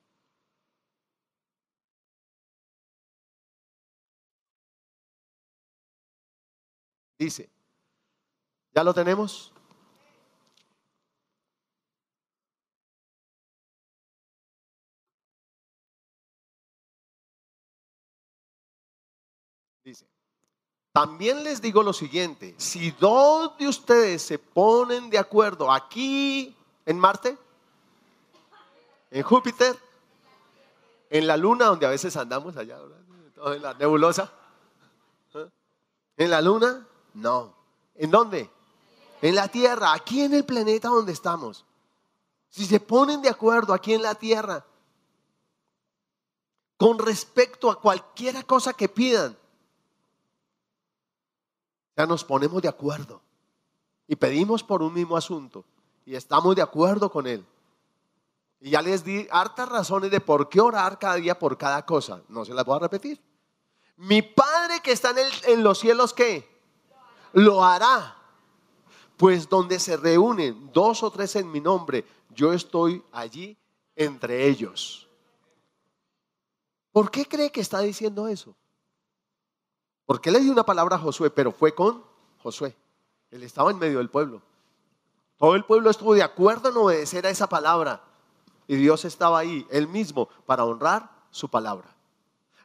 [7.21, 7.47] Dice,
[8.73, 9.53] ¿ya lo tenemos?
[19.83, 20.07] Dice,
[20.91, 26.57] también les digo lo siguiente, si dos de ustedes se ponen de acuerdo aquí
[26.87, 27.37] en Marte,
[29.11, 29.77] en Júpiter,
[31.11, 32.79] en la luna donde a veces andamos allá,
[33.45, 34.33] en la nebulosa,
[36.17, 36.87] ¿En la luna?
[37.13, 37.53] No.
[37.95, 38.49] ¿En dónde?
[39.21, 41.65] En la tierra, aquí en el planeta donde estamos.
[42.49, 44.65] Si se ponen de acuerdo aquí en la tierra
[46.77, 49.37] con respecto a cualquier cosa que pidan,
[51.95, 53.21] ya nos ponemos de acuerdo
[54.07, 55.63] y pedimos por un mismo asunto
[56.05, 57.45] y estamos de acuerdo con él.
[58.59, 62.21] Y ya les di hartas razones de por qué orar cada día por cada cosa.
[62.27, 63.21] No se las voy a repetir.
[63.97, 66.50] Mi Padre que está en, en los cielos, ¿qué?
[67.33, 68.17] Lo hará.
[69.17, 73.57] Pues donde se reúnen dos o tres en mi nombre, yo estoy allí
[73.95, 75.07] entre ellos.
[76.91, 78.55] ¿Por qué cree que está diciendo eso?
[80.05, 82.03] Porque le dio una palabra a Josué, pero fue con
[82.43, 82.75] Josué.
[83.29, 84.41] Él estaba en medio del pueblo.
[85.37, 88.03] Todo el pueblo estuvo de acuerdo en obedecer a esa palabra.
[88.67, 91.95] Y Dios estaba ahí, él mismo, para honrar su palabra.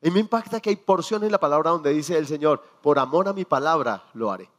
[0.03, 3.29] Y me impacta que hay porciones en la palabra donde dice el Señor, por amor
[3.29, 4.51] a mi palabra lo haré.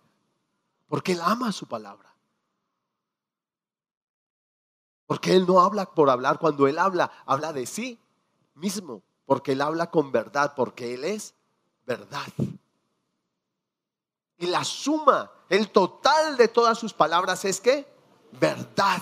[0.87, 2.13] Porque Él ama su palabra.
[5.05, 6.39] Porque Él no habla por hablar.
[6.39, 7.99] Cuando Él habla, habla de sí
[8.55, 9.03] mismo.
[9.25, 10.53] Porque Él habla con verdad.
[10.55, 11.33] Porque Él es
[11.85, 12.27] verdad.
[14.37, 17.87] Y la suma, el total de todas sus palabras es que
[18.39, 19.01] verdad.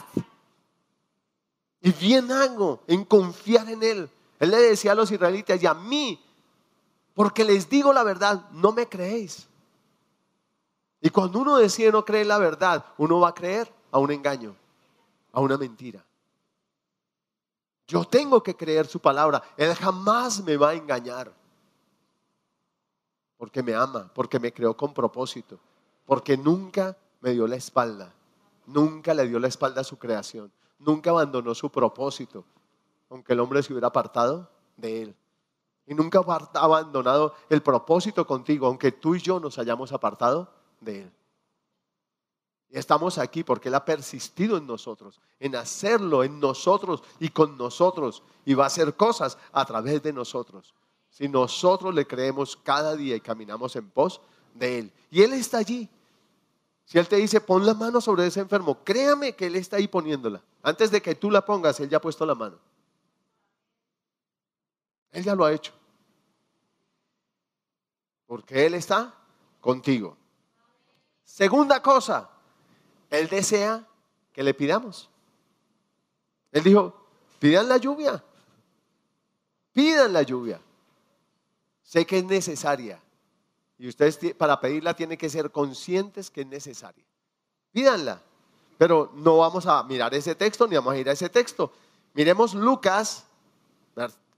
[1.81, 4.09] Y bien hago en confiar en Él.
[4.39, 6.23] Él le decía a los israelitas y a mí,
[7.13, 9.47] porque les digo la verdad, no me creéis.
[11.05, 14.55] Y cuando uno decide no creer la verdad, uno va a creer a un engaño,
[15.31, 16.03] a una mentira.
[17.85, 19.43] Yo tengo que creer su palabra.
[19.55, 21.31] Él jamás me va a engañar
[23.37, 25.59] porque me ama, porque me creó con propósito,
[26.07, 28.11] porque nunca me dio la espalda,
[28.65, 32.43] nunca le dio la espalda a su creación, nunca abandonó su propósito,
[33.11, 35.15] aunque el hombre se hubiera apartado de él.
[35.85, 41.01] Y nunca ha abandonado el propósito contigo, aunque tú y yo nos hayamos apartado de
[41.01, 41.11] él.
[42.69, 48.21] Estamos aquí porque Él ha persistido en nosotros, en hacerlo en nosotros y con nosotros.
[48.43, 50.73] Y va a hacer cosas a través de nosotros.
[51.09, 54.19] Si nosotros le creemos cada día y caminamos en pos
[54.53, 54.91] de Él.
[55.09, 55.87] Y Él está allí.
[56.83, 59.87] Si Él te dice, pon la mano sobre ese enfermo, créame que Él está ahí
[59.87, 60.43] poniéndola.
[60.61, 62.57] Antes de que tú la pongas, Él ya ha puesto la mano.
[65.11, 65.71] Él ya lo ha hecho.
[68.27, 69.13] Porque Él está
[69.61, 70.17] contigo.
[71.25, 72.29] Segunda cosa,
[73.09, 73.85] Él desea
[74.31, 75.09] que le pidamos.
[76.51, 76.95] Él dijo,
[77.39, 78.23] pidan la lluvia.
[79.73, 80.61] Pidan la lluvia.
[81.83, 83.01] Sé que es necesaria.
[83.77, 87.03] Y ustedes para pedirla tienen que ser conscientes que es necesaria.
[87.73, 88.21] Pídanla.
[88.77, 91.73] Pero no vamos a mirar ese texto ni vamos a ir a ese texto.
[92.13, 93.25] Miremos Lucas,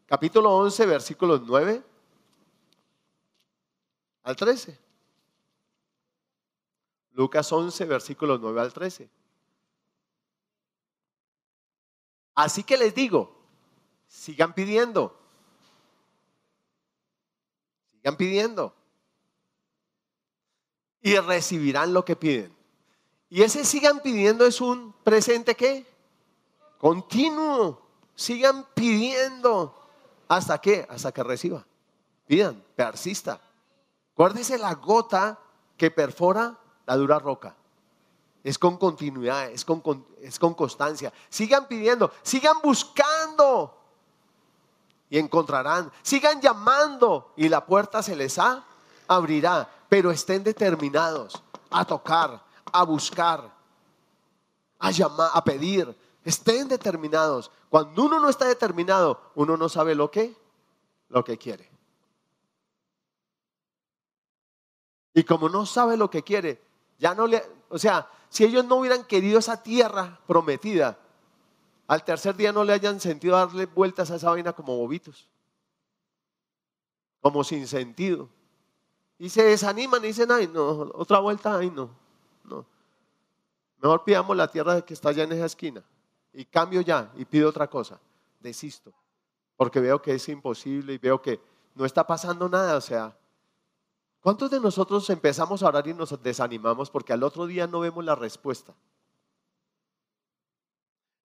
[0.08, 1.84] capítulo 11, versículos 9
[4.24, 4.87] al 13.
[7.18, 9.10] Lucas 11, versículos 9 al 13.
[12.36, 13.36] Así que les digo,
[14.08, 15.18] sigan pidiendo
[18.16, 18.74] pidiendo.
[21.02, 22.56] Y recibirán lo que piden.
[23.30, 25.86] Y ese sigan pidiendo es un presente que
[26.78, 27.82] continuo.
[28.16, 29.76] Sigan pidiendo.
[30.28, 30.88] ¿Hasta qué?
[30.90, 31.66] Hasta que reciba.
[32.26, 33.42] Pidan, persista.
[34.16, 35.40] Guárdese la gota
[35.76, 37.56] que perfora la dura roca.
[38.44, 39.84] Es con continuidad, es con,
[40.22, 41.14] es con constancia.
[41.30, 43.78] Sigan pidiendo, sigan buscando
[45.10, 45.92] y encontrarán.
[46.02, 48.40] Sigan llamando y la puerta se les
[49.08, 53.54] abrirá, pero estén determinados a tocar, a buscar,
[54.80, 55.96] a llamar, a pedir.
[56.24, 57.52] Estén determinados.
[57.70, 60.36] Cuando uno no está determinado, uno no sabe lo que
[61.10, 61.70] lo que quiere.
[65.14, 66.62] Y como no sabe lo que quiere,
[66.98, 70.98] ya no le, o sea, si ellos no hubieran querido esa tierra prometida,
[71.88, 75.30] al tercer día no le hayan sentido darle vueltas a esa vaina como bobitos,
[77.22, 78.30] como sin sentido.
[79.18, 81.90] Y se desaniman y dicen, ay, no, otra vuelta, ay, no,
[82.44, 82.66] no.
[83.80, 85.84] Mejor pidamos la tierra que está allá en esa esquina.
[86.34, 88.00] Y cambio ya y pido otra cosa.
[88.40, 88.94] Desisto.
[89.56, 91.40] Porque veo que es imposible y veo que
[91.74, 92.78] no está pasando nada.
[92.78, 93.18] O sea,
[94.28, 98.04] ¿cuántos de nosotros empezamos a orar y nos desanimamos porque al otro día no vemos
[98.04, 98.74] la respuesta?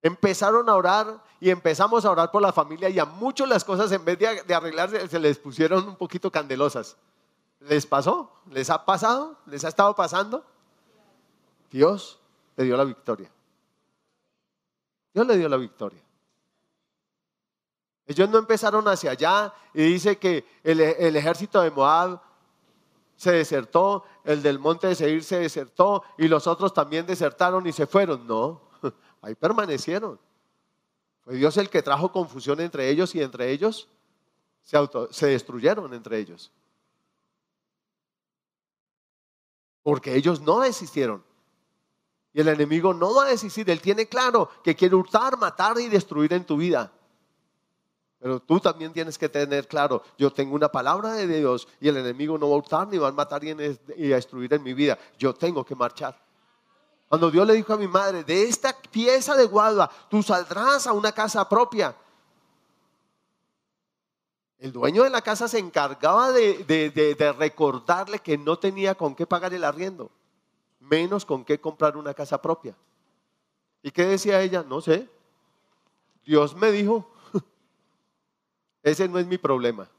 [0.01, 3.91] Empezaron a orar y empezamos a orar por la familia y a muchos las cosas
[3.91, 6.95] en vez de, arreglarse se les pusieron un poquito candelosas.
[7.59, 8.31] ¿Les pasó?
[8.49, 9.37] ¿Les ha pasado?
[9.47, 10.45] ¿Les ha estado pasando?
[11.69, 12.21] Dios
[12.55, 13.29] le dio la victoria.
[15.13, 16.01] Dios le dio la victoria.
[18.05, 22.21] Ellos no empezaron hacia allá y dice que el, el ejército de Moab
[23.23, 27.71] se desertó, el del monte de Seir se desertó y los otros también desertaron y
[27.71, 28.27] se fueron.
[28.27, 28.61] No,
[29.21, 30.19] ahí permanecieron.
[31.23, 33.87] Fue Dios el que trajo confusión entre ellos y entre ellos
[34.61, 34.77] se,
[35.11, 36.51] se destruyeron entre ellos.
[39.81, 41.23] Porque ellos no desistieron.
[42.33, 43.69] Y el enemigo no va a desistir.
[43.69, 46.91] Él tiene claro que quiere hurtar, matar y destruir en tu vida.
[48.23, 51.97] Pero tú también tienes que tener claro, yo tengo una palabra de Dios y el
[51.97, 54.97] enemigo no va a hurtar ni va a matar y a destruir en mi vida.
[55.19, 56.17] Yo tengo que marchar.
[57.09, 60.93] Cuando Dios le dijo a mi madre, de esta pieza de guadua, tú saldrás a
[60.93, 61.93] una casa propia.
[64.57, 69.27] El dueño de la casa se encargaba de, de recordarle que no tenía con qué
[69.27, 70.09] pagar el arriendo,
[70.79, 72.73] menos con qué comprar una casa propia.
[73.81, 74.63] ¿Y qué decía ella?
[74.65, 75.09] No sé.
[76.23, 77.12] Dios me dijo,
[78.83, 79.89] ese no es mi problema.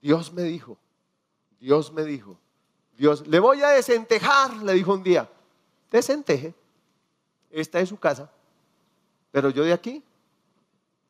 [0.00, 0.78] Dios me dijo,
[1.60, 2.38] Dios me dijo,
[2.96, 5.28] Dios, le voy a desentejar, le dijo un día,
[5.90, 6.54] desenteje,
[7.50, 8.30] esta es su casa,
[9.30, 10.02] pero yo de aquí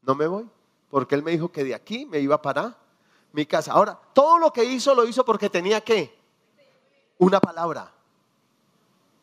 [0.03, 0.49] no me voy,
[0.91, 2.76] porque él me dijo que de aquí me iba para
[3.32, 3.72] mi casa.
[3.72, 6.16] Ahora, todo lo que hizo lo hizo porque tenía que
[7.18, 7.93] una palabra.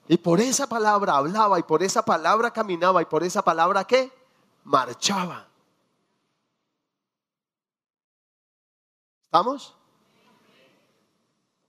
[0.07, 4.11] Y por esa palabra hablaba y por esa palabra caminaba y por esa palabra qué?
[4.63, 5.47] Marchaba.
[9.31, 9.73] ¿Estamos?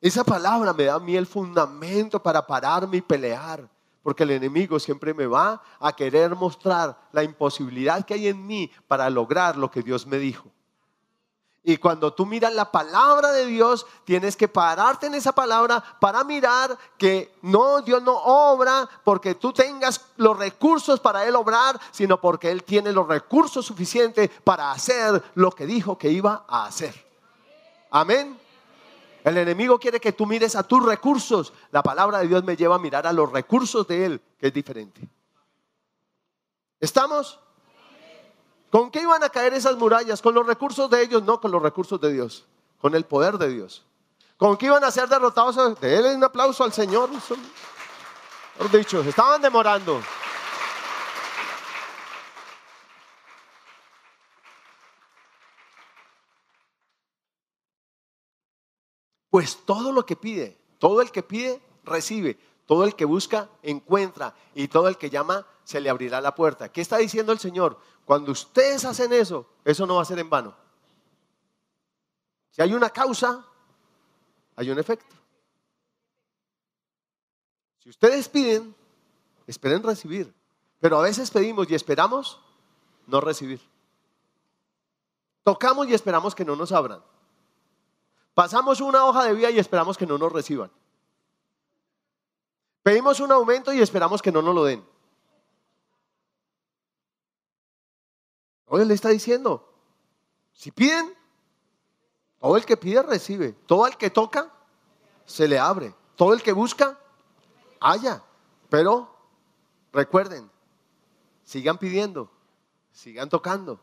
[0.01, 3.71] Esa palabra me da a mí el fundamento para pararme y pelear,
[4.03, 8.69] porque el enemigo siempre me va a querer mostrar la imposibilidad que hay en mí
[8.89, 10.49] para lograr lo que Dios me dijo.
[11.63, 16.25] Y cuando tú miras la palabra de Dios, tienes que pararte en esa palabra para
[16.25, 22.21] mirar que no, Dios no obra porque tú tengas los recursos para Él obrar, sino
[22.21, 27.12] porque Él tiene los recursos suficientes para hacer lo que dijo que iba a hacer.
[27.93, 28.41] Amén.
[29.23, 31.53] El enemigo quiere que tú mires a tus recursos.
[31.71, 34.53] La palabra de Dios me lleva a mirar a los recursos de Él, que es
[34.53, 35.07] diferente.
[36.81, 37.39] ¿Estamos?
[38.71, 40.23] ¿Con qué iban a caer esas murallas?
[40.23, 41.23] ¿Con los recursos de ellos?
[41.23, 42.47] No, con los recursos de Dios.
[42.81, 43.85] Con el poder de Dios.
[44.39, 45.79] ¿Con qué iban a ser derrotados?
[45.79, 47.11] Denle un aplauso al Señor.
[48.57, 50.01] Por dicho, estaban demorando.
[59.33, 62.39] Pues todo lo que pide, todo el que pide, recibe.
[62.67, 64.35] Todo el que busca, encuentra.
[64.55, 66.71] Y todo el que llama, se le abrirá la puerta.
[66.71, 67.79] ¿Qué está diciendo el Señor?
[68.05, 70.55] Cuando ustedes hacen eso, eso no va a ser en vano.
[72.51, 73.43] Si hay una causa,
[74.55, 75.17] hay un efecto.
[77.79, 78.77] Si ustedes piden,
[79.47, 80.31] esperen recibir.
[80.79, 82.39] Pero a veces pedimos y esperamos
[83.07, 83.63] no recibir.
[85.43, 87.03] Tocamos y esperamos que no nos abran.
[88.35, 90.71] Pasamos una hoja de vida y esperamos que no nos reciban.
[92.83, 94.85] Pedimos un aumento y esperamos que no nos lo den.
[98.67, 99.69] Hoy le está diciendo,
[100.55, 101.15] si piden,
[102.41, 104.51] todo el que pide recibe, todo el que toca,
[105.27, 106.99] se le abre, todo el que busca,
[107.81, 108.25] haya.
[108.71, 109.15] Pero
[109.93, 110.51] recuerden,
[111.45, 112.31] sigan pidiendo,
[112.93, 113.79] sigan tocando,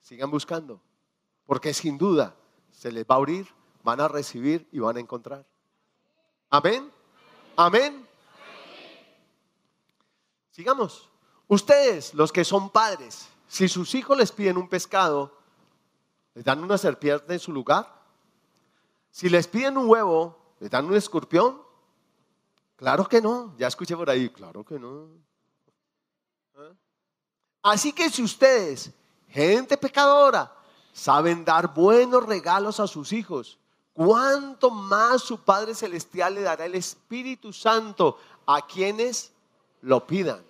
[0.00, 0.80] sigan buscando,
[1.44, 2.34] porque sin duda
[2.80, 3.46] se les va a abrir,
[3.82, 5.44] van a recibir y van a encontrar.
[6.48, 6.90] Amén.
[7.54, 8.08] Amén.
[10.50, 11.10] Sigamos.
[11.46, 15.30] Ustedes, los que son padres, si sus hijos les piden un pescado,
[16.32, 17.86] ¿les dan una serpiente en su lugar?
[19.10, 21.60] Si les piden un huevo, ¿les dan un escorpión?
[22.76, 23.54] Claro que no.
[23.58, 25.06] Ya escuché por ahí, claro que no.
[26.56, 26.74] ¿Eh?
[27.62, 28.90] Así que si ustedes,
[29.28, 30.59] gente pecadora,
[30.92, 33.58] saben dar buenos regalos a sus hijos,
[33.92, 39.32] ¿cuánto más su Padre Celestial le dará el Espíritu Santo a quienes
[39.82, 40.44] lo pidan?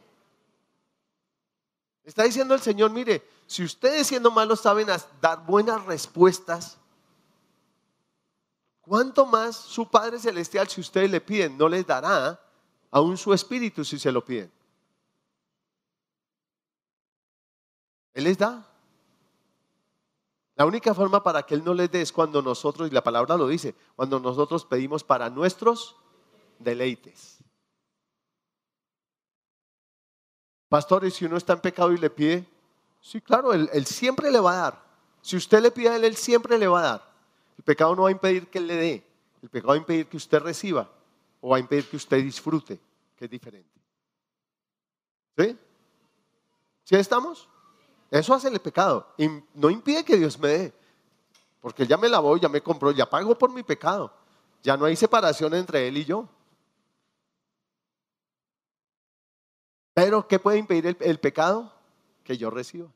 [2.04, 4.88] Está diciendo el Señor, mire, si ustedes siendo malos saben
[5.20, 6.78] dar buenas respuestas,
[8.80, 12.40] ¿cuánto más su Padre Celestial, si ustedes le piden, no les dará
[12.90, 14.50] aún su Espíritu si se lo piden?
[18.14, 18.69] Él les da.
[20.60, 23.34] La única forma para que Él no les dé es cuando nosotros, y la palabra
[23.34, 25.96] lo dice, cuando nosotros pedimos para nuestros
[26.58, 27.38] deleites.
[30.68, 32.46] Pastores, si uno está en pecado y le pide,
[33.00, 34.82] sí, claro, él, siempre le va a dar.
[35.22, 37.12] Si usted le pide a Él, Él siempre le va a dar.
[37.56, 39.06] El pecado no va a impedir que Él le dé.
[39.42, 40.90] El pecado va a impedir que usted reciba
[41.40, 42.78] o va a impedir que usted disfrute,
[43.16, 43.80] que es diferente.
[45.38, 45.58] ¿Sí?
[46.84, 47.49] ¿Sí estamos?
[48.10, 49.06] Eso hace el pecado.
[49.16, 50.72] Y no impide que Dios me dé.
[51.60, 54.12] Porque ya me lavó, ya me compró, ya pago por mi pecado.
[54.62, 56.28] Ya no hay separación entre él y yo.
[59.94, 61.72] Pero, ¿qué puede impedir el, pecado?
[62.24, 62.88] Que yo reciba.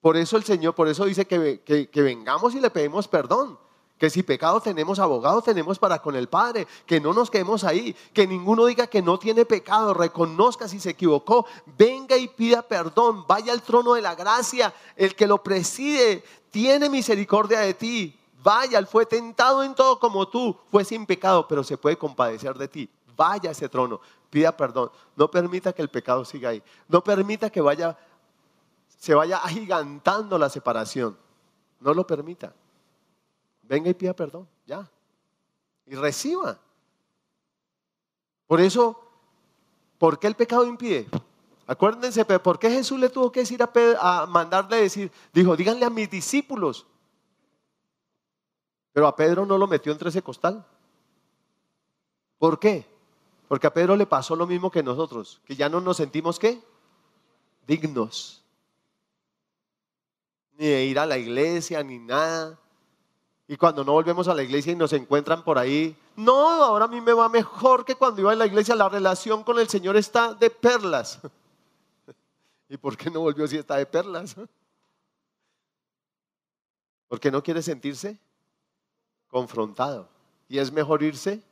[0.00, 3.58] Por eso el Señor, por eso dice que, que vengamos y le pedimos perdón
[3.98, 7.94] que si pecado tenemos abogado, tenemos para con el Padre, que no nos quedemos ahí,
[8.14, 11.46] que ninguno diga que no tiene pecado, reconozca si se equivocó,
[11.76, 16.88] venga y pida perdón, vaya al trono de la gracia, el que lo preside tiene
[16.88, 21.64] misericordia de ti, vaya, él fue tentado en todo como tú, fue sin pecado, pero
[21.64, 25.90] se puede compadecer de ti, vaya a ese trono, pida perdón, no permita que el
[25.90, 27.98] pecado siga ahí, no permita que vaya,
[28.96, 31.18] se vaya agigantando la separación,
[31.80, 32.52] no lo permita
[33.68, 34.90] venga y pida perdón, ya.
[35.86, 36.58] Y reciba.
[38.46, 38.98] Por eso,
[39.98, 41.06] ¿por qué el pecado impide?
[41.66, 45.12] Acuérdense, ¿por qué Jesús le tuvo que decir a, Pedro, a mandarle decir?
[45.34, 46.86] Dijo, díganle a mis discípulos.
[48.94, 50.64] Pero a Pedro no lo metió entre ese costal.
[52.38, 52.86] ¿Por qué?
[53.48, 56.58] Porque a Pedro le pasó lo mismo que nosotros, que ya no nos sentimos qué?
[57.66, 58.42] Dignos.
[60.56, 62.58] Ni de ir a la iglesia, ni nada.
[63.50, 66.88] Y cuando no volvemos a la iglesia y nos encuentran por ahí, no, ahora a
[66.88, 69.96] mí me va mejor que cuando iba a la iglesia, la relación con el Señor
[69.96, 71.18] está de perlas.
[72.68, 74.36] ¿Y por qué no volvió si está de perlas?
[77.08, 78.18] Porque no quiere sentirse
[79.28, 80.10] confrontado.
[80.46, 81.42] Y es mejor irse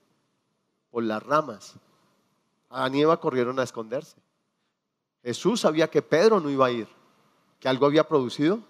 [0.90, 1.76] por las ramas.
[2.68, 4.18] A Eva corrieron a esconderse.
[5.22, 6.88] Jesús sabía que Pedro no iba a ir,
[7.58, 8.60] que algo había producido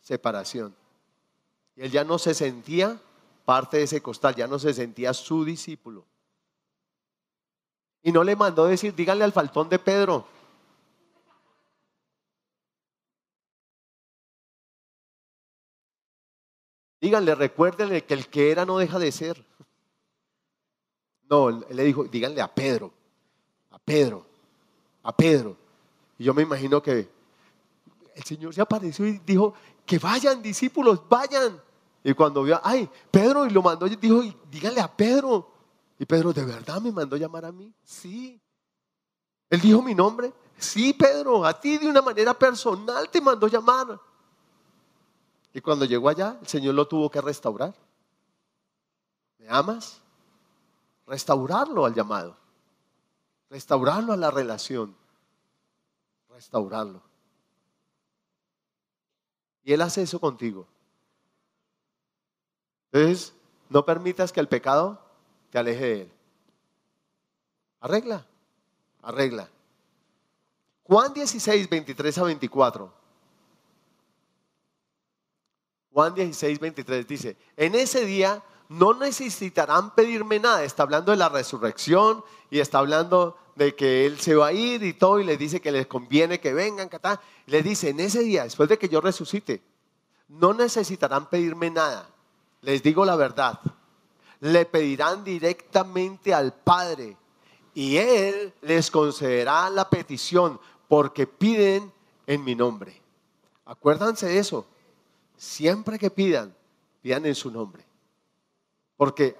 [0.00, 0.74] separación.
[1.78, 3.00] Y él ya no se sentía
[3.44, 6.04] parte de ese costal, ya no se sentía su discípulo.
[8.02, 10.26] Y no le mandó decir, díganle al faltón de Pedro.
[17.00, 19.46] Díganle, recuérdenle que el que era no deja de ser.
[21.30, 22.92] No, él le dijo, díganle a Pedro,
[23.70, 24.26] a Pedro,
[25.04, 25.56] a Pedro.
[26.18, 27.08] Y yo me imagino que
[28.16, 29.54] el Señor se apareció y dijo,
[29.86, 31.67] que vayan discípulos, vayan.
[32.08, 35.46] Y cuando vio, ay, Pedro, y lo mandó, dijo, dígale a Pedro.
[35.98, 37.70] Y Pedro, ¿de verdad me mandó llamar a mí?
[37.84, 38.40] Sí.
[39.50, 40.32] Él dijo mi nombre.
[40.56, 44.00] Sí, Pedro, a ti de una manera personal te mandó llamar.
[45.52, 47.74] Y cuando llegó allá, el Señor lo tuvo que restaurar.
[49.36, 50.00] ¿Me amas?
[51.06, 52.38] Restaurarlo al llamado.
[53.50, 54.96] Restaurarlo a la relación.
[56.30, 57.02] Restaurarlo.
[59.62, 60.66] Y Él hace eso contigo.
[62.92, 63.34] Entonces,
[63.68, 65.00] no permitas que el pecado
[65.50, 66.12] te aleje de Él.
[67.80, 68.26] Arregla,
[69.02, 69.48] arregla.
[70.84, 72.92] Juan 16, 23 a 24.
[75.92, 80.64] Juan 16, 23 dice, en ese día no necesitarán pedirme nada.
[80.64, 84.82] Está hablando de la resurrección y está hablando de que Él se va a ir
[84.82, 86.88] y todo y les dice que les conviene que vengan.
[87.46, 89.62] Les dice, en ese día, después de que yo resucite,
[90.28, 92.08] no necesitarán pedirme nada
[92.62, 93.60] les digo la verdad,
[94.40, 97.16] le pedirán directamente al Padre
[97.74, 101.92] y Él les concederá la petición porque piden
[102.26, 103.00] en mi nombre.
[103.64, 104.66] Acuérdense de eso.
[105.36, 106.54] Siempre que pidan,
[107.02, 107.84] pidan en su nombre.
[108.96, 109.36] Porque,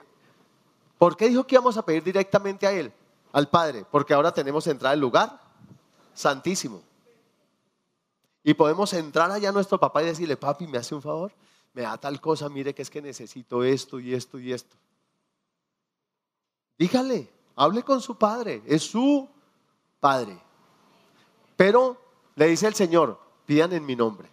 [0.99, 2.93] ¿por qué dijo que íbamos a pedir directamente a Él,
[3.33, 3.85] al Padre?
[3.91, 5.41] Porque ahora tenemos entrada al lugar
[6.15, 6.83] santísimo.
[8.45, 11.33] Y podemos entrar allá a nuestro papá y decirle, papi, ¿me hace un favor?
[11.73, 14.77] Me da tal cosa, mire que es que necesito esto y esto y esto.
[16.79, 19.29] Dígale, hable con su padre, es su
[20.01, 20.39] padre.
[21.57, 21.97] Pero
[22.37, 24.29] le dice el Señor, pidan en mi nombre,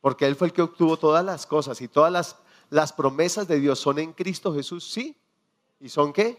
[0.00, 2.36] porque Él fue el que obtuvo todas las cosas y todas las,
[2.70, 5.16] las promesas de Dios son en Cristo Jesús, sí.
[5.80, 6.38] ¿Y son qué?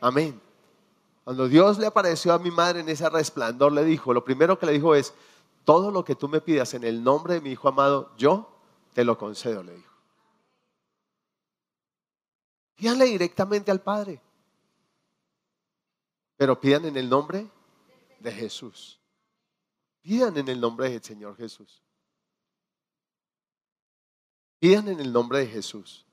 [0.00, 0.40] Amén.
[1.24, 4.66] Cuando Dios le apareció a mi madre en ese resplandor, le dijo, lo primero que
[4.66, 5.14] le dijo es,
[5.64, 8.53] todo lo que tú me pidas en el nombre de mi Hijo amado, yo
[8.94, 9.92] te lo concedo, le dijo.
[12.76, 14.20] Pídanle directamente al Padre.
[16.36, 17.48] Pero pidan en el nombre
[18.20, 19.00] de Jesús.
[20.00, 21.82] Pidan en el nombre del Señor Jesús.
[24.58, 26.06] Pidan en el nombre de Jesús.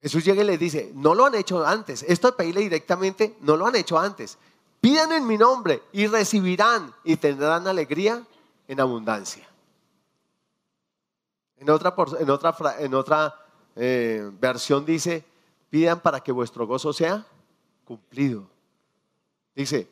[0.00, 2.02] Jesús llega y le dice, no lo han hecho antes.
[2.02, 4.38] Esto de pedirle directamente, no lo han hecho antes.
[4.80, 8.24] Pidan en mi nombre y recibirán y tendrán alegría
[8.68, 9.45] en abundancia.
[11.58, 13.34] En otra, en otra, en otra
[13.74, 15.24] eh, versión dice,
[15.70, 17.26] pidan para que vuestro gozo sea
[17.84, 18.48] cumplido.
[19.54, 19.88] Dice,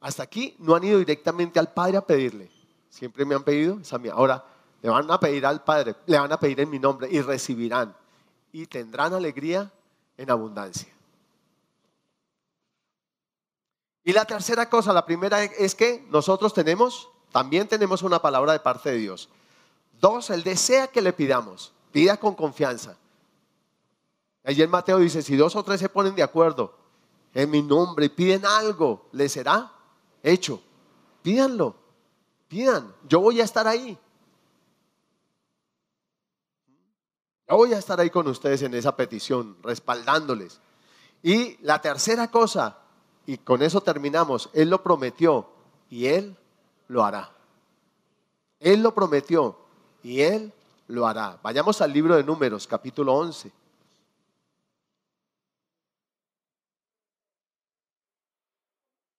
[0.00, 2.50] hasta aquí no han ido directamente al Padre a pedirle.
[2.90, 4.12] Siempre me han pedido esa mía.
[4.14, 4.44] Ahora
[4.82, 7.94] le van a pedir al Padre, le van a pedir en mi nombre y recibirán.
[8.52, 9.70] y tendrán alegría
[10.16, 10.88] en abundancia.
[14.02, 18.60] Y la tercera cosa, la primera es que nosotros tenemos, también tenemos una palabra de
[18.60, 19.28] parte de Dios.
[20.00, 22.96] Dos, Él desea que le pidamos, pida con confianza.
[24.44, 26.74] Ayer Mateo dice, si dos o tres se ponen de acuerdo
[27.34, 29.72] en mi nombre y piden algo, ¿le será
[30.22, 30.62] hecho?
[31.22, 31.74] Pídanlo,
[32.46, 33.98] pidan, yo voy a estar ahí.
[37.48, 40.60] Yo voy a estar ahí con ustedes en esa petición, respaldándoles.
[41.22, 42.78] Y la tercera cosa,
[43.24, 45.48] y con eso terminamos, Él lo prometió
[45.90, 46.36] y Él
[46.88, 47.32] lo hará.
[48.60, 49.65] Él lo prometió
[50.06, 50.52] y Él
[50.86, 51.36] lo hará.
[51.42, 53.50] Vayamos al libro de números, capítulo 11.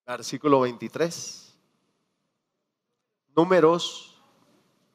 [0.06, 1.54] Versículo 23.
[3.36, 4.18] Números,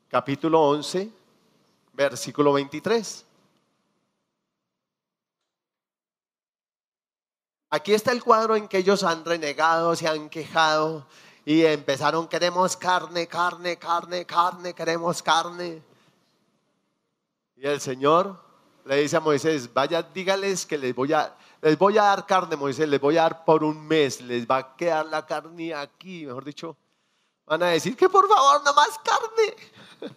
[0.08, 1.10] capítulo 11,
[1.92, 3.26] versículo 23.
[7.68, 11.06] Aquí está el cuadro en que ellos han renegado, se han quejado
[11.44, 15.82] y empezaron, queremos carne, carne, carne, carne, queremos carne.
[17.56, 18.40] Y el Señor
[18.84, 22.56] le dice a Moisés, vaya, dígales que les voy a, les voy a dar carne,
[22.56, 26.26] Moisés, les voy a dar por un mes, les va a quedar la carne aquí,
[26.26, 26.76] mejor dicho.
[27.46, 30.12] Van a decir que por favor, nada más carne.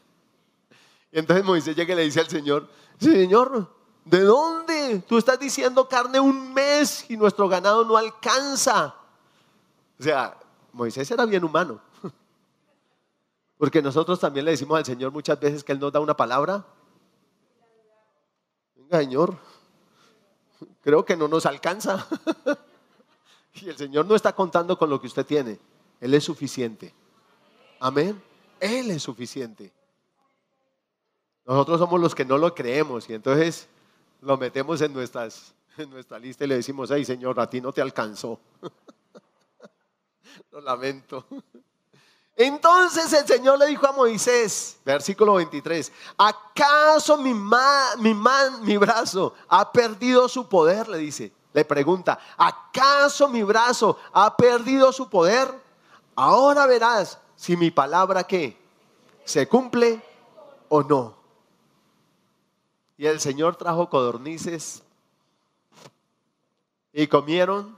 [1.12, 2.68] Y entonces Moisés llega y le dice al Señor,
[3.00, 3.70] Señor,
[4.06, 5.04] ¿De dónde?
[5.08, 8.96] Tú estás diciendo carne un mes y nuestro ganado no alcanza.
[10.00, 10.38] O sea,
[10.76, 11.82] Moisés era bien humano.
[13.58, 16.66] Porque nosotros también le decimos al Señor muchas veces que Él nos da una palabra.
[18.76, 19.38] Venga, Señor,
[20.82, 22.06] creo que no nos alcanza.
[23.62, 25.58] Y el Señor no está contando con lo que usted tiene.
[26.02, 26.94] Él es suficiente.
[27.80, 28.22] Amén.
[28.60, 29.72] Él es suficiente.
[31.46, 33.70] Nosotros somos los que no lo creemos y entonces
[34.20, 37.72] lo metemos en, nuestras, en nuestra lista y le decimos, ay Señor, a ti no
[37.72, 38.42] te alcanzó.
[40.52, 41.26] lo lamento.
[42.36, 49.34] Entonces el Señor le dijo a Moisés, versículo 23, ¿acaso mi, mi, man, mi brazo
[49.48, 50.90] ha perdido su poder?
[50.90, 55.50] Le dice, le pregunta, ¿acaso mi brazo ha perdido su poder?
[56.16, 58.58] Ahora verás si mi palabra que
[59.24, 60.04] se cumple
[60.68, 61.16] o no.
[62.98, 64.84] Y el Señor trajo codornices
[66.92, 67.78] y comieron.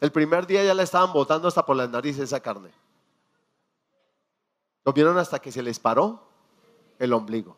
[0.00, 2.70] El primer día ya le estaban botando hasta por las narices esa carne.
[4.84, 6.22] Comieron hasta que se les paró
[6.98, 7.56] el ombligo.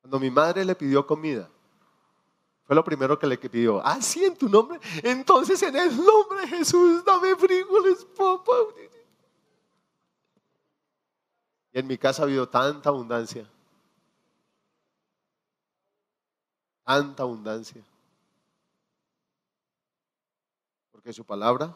[0.00, 1.50] Cuando mi madre le pidió comida,
[2.64, 3.80] fue lo primero que le pidió.
[3.84, 4.80] Ah, sí, en tu nombre.
[5.02, 8.52] Entonces, en el nombre de Jesús, dame frijoles, papá.
[11.72, 13.48] Y en mi casa ha habido tanta abundancia.
[16.86, 17.82] tanta abundancia.
[21.06, 21.72] Porque su palabra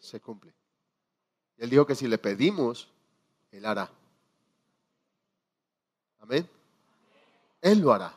[0.00, 0.52] se cumple.
[1.58, 2.88] Él dijo que si le pedimos,
[3.52, 3.88] Él hará.
[6.20, 6.50] Amén.
[7.62, 8.12] Él lo hará.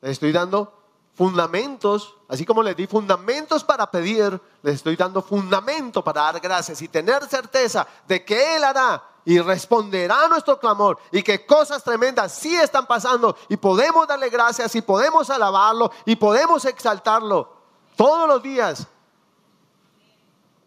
[0.00, 0.76] Les estoy dando
[1.14, 6.82] fundamentos, así como les di fundamentos para pedir, les estoy dando fundamento para dar gracias
[6.82, 11.84] y tener certeza de que Él hará y responderá a nuestro clamor y que cosas
[11.84, 17.62] tremendas sí están pasando y podemos darle gracias y podemos alabarlo y podemos exaltarlo
[17.94, 18.88] todos los días.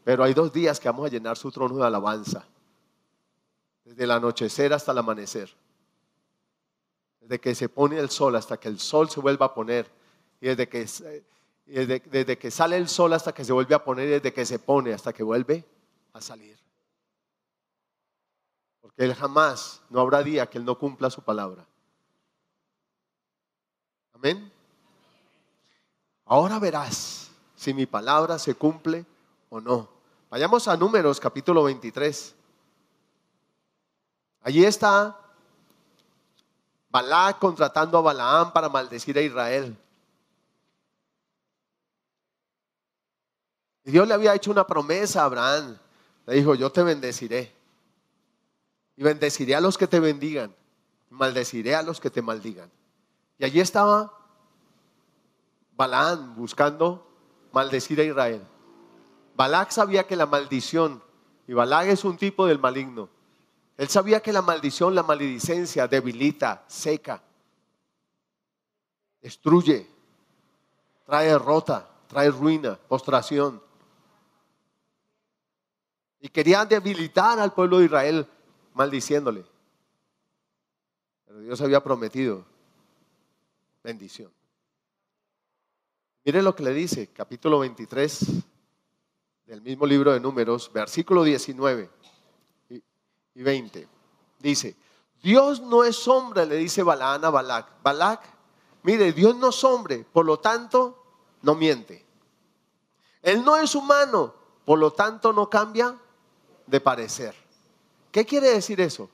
[0.06, 2.46] Pero hay dos días que vamos a llenar su trono de alabanza,
[3.84, 5.52] desde el anochecer hasta el amanecer,
[7.20, 9.92] desde que se pone el sol hasta que el sol se vuelva a poner
[10.40, 10.88] y desde que,
[11.66, 14.60] desde, que sale el sol hasta que se vuelve a poner y desde que se
[14.60, 15.66] pone hasta que vuelve
[16.14, 16.60] a salir.
[18.82, 21.66] Porque Él jamás, no habrá día que Él no cumpla su palabra.
[24.14, 24.52] Amén.
[26.26, 29.04] Ahora verás si mi palabra se cumple
[29.50, 29.95] o no.
[30.30, 32.36] Vayamos a Números capítulo 23.
[34.42, 35.20] Allí está
[36.90, 39.78] Balac contratando a Balaam para maldecir a Israel.
[43.84, 45.78] Y Dios le había hecho una promesa a Abraham.
[46.26, 47.54] Le dijo, yo te bendeciré.
[48.98, 50.56] Y bendeciré a los que te bendigan.
[51.12, 52.72] Maldeciré a los que te maldigan.
[53.38, 54.12] Y allí estaba
[55.76, 57.08] Balaán buscando
[57.52, 58.42] maldecir a Israel.
[59.36, 61.04] Balac sabía que la maldición,
[61.48, 63.10] y Balac es un tipo del maligno,
[63.78, 67.22] él sabía que la maldición, la maledicencia debilita, seca,
[69.22, 69.86] destruye,
[71.06, 73.62] trae derrota, trae ruina, postración.
[76.22, 78.28] Y quería debilitar al pueblo de Israel
[78.74, 79.46] maldiciéndole.
[81.26, 82.46] Pero Dios había prometido
[83.84, 84.32] bendición.
[86.24, 88.46] Mire lo que le dice, capítulo 23
[89.46, 91.90] del mismo libro de números, versículo 19
[92.70, 93.88] y 20.
[94.40, 94.76] Dice,
[95.22, 97.82] Dios no es hombre, le dice Balaán a Balac.
[97.84, 98.22] Balac,
[98.84, 101.04] mire, Dios no es hombre, por lo tanto,
[101.42, 102.06] no miente.
[103.22, 104.34] Él no es humano,
[104.66, 105.98] por lo tanto, no cambia
[106.66, 107.36] de parecer.
[108.12, 109.10] ¿Qué quiere decir eso?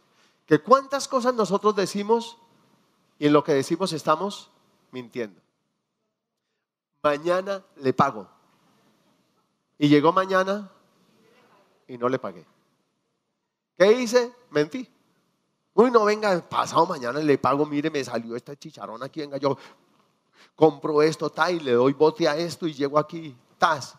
[0.46, 2.38] Que cuántas cosas nosotros decimos
[3.18, 4.50] y en lo que decimos estamos
[4.92, 5.42] mintiendo.
[7.04, 8.41] Mañana le pago.
[9.82, 10.70] Y llegó mañana
[11.88, 12.46] y no le pagué.
[13.76, 14.32] ¿Qué hice?
[14.52, 14.88] Mentí.
[15.74, 19.58] Uy, no venga, pasado mañana le pago, mire, me salió esta chicharrón aquí, venga, yo
[20.56, 23.96] compro esto, ta, y le doy bote a esto y llego aquí, tas.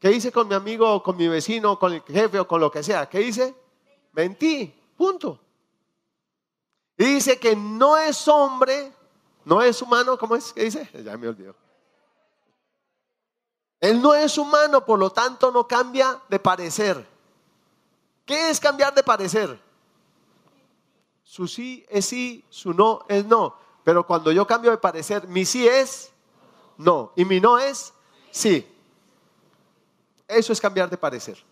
[0.00, 2.82] ¿Qué hice con mi amigo, con mi vecino, con el jefe o con lo que
[2.82, 3.08] sea?
[3.08, 3.54] ¿Qué hice?
[4.10, 5.38] Mentí, punto.
[6.96, 8.92] Y dice que no es hombre,
[9.44, 10.52] no es humano, ¿cómo es?
[10.52, 10.90] ¿Qué dice?
[11.04, 11.67] Ya me olvidó.
[13.80, 17.06] Él no es humano, por lo tanto no cambia de parecer.
[18.24, 19.58] ¿Qué es cambiar de parecer?
[21.22, 23.54] Su sí es sí, su no es no.
[23.84, 26.10] Pero cuando yo cambio de parecer, mi sí es
[26.76, 27.92] no y mi no es
[28.30, 28.66] sí.
[30.26, 31.42] Eso es cambiar de parecer.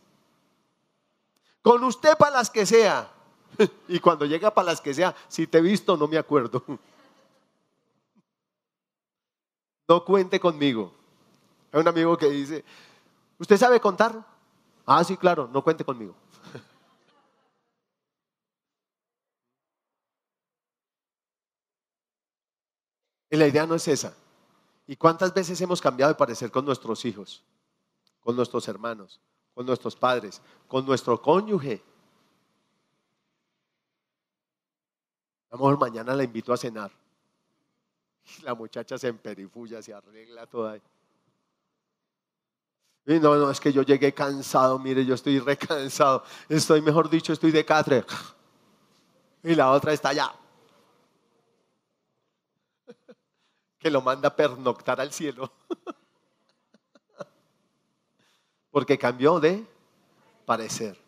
[1.62, 3.12] Con usted para las que sea.
[3.88, 6.62] Y cuando llega para las que sea, si te he visto, no me acuerdo.
[9.88, 10.92] No cuente conmigo.
[11.72, 12.64] Hay un amigo que dice,
[13.38, 14.24] ¿usted sabe contar?
[14.84, 16.14] Ah, sí, claro, no cuente conmigo.
[23.28, 24.14] Y la idea no es esa.
[24.86, 27.42] ¿Y cuántas veces hemos cambiado de parecer con nuestros hijos,
[28.20, 29.20] con nuestros hermanos,
[29.52, 31.82] con nuestros padres, con nuestro cónyuge?
[35.50, 36.92] A lo mejor mañana la invito a cenar.
[38.42, 40.78] La muchacha se emperifulla, se arregla toda.
[43.06, 46.24] Y no, no, es que yo llegué cansado, mire, yo estoy recansado.
[46.48, 48.04] Estoy, mejor dicho, estoy de catre.
[49.44, 50.32] Y la otra está allá.
[53.78, 55.52] Que lo manda pernoctar al cielo.
[58.72, 59.64] Porque cambió de
[60.44, 60.98] parecer.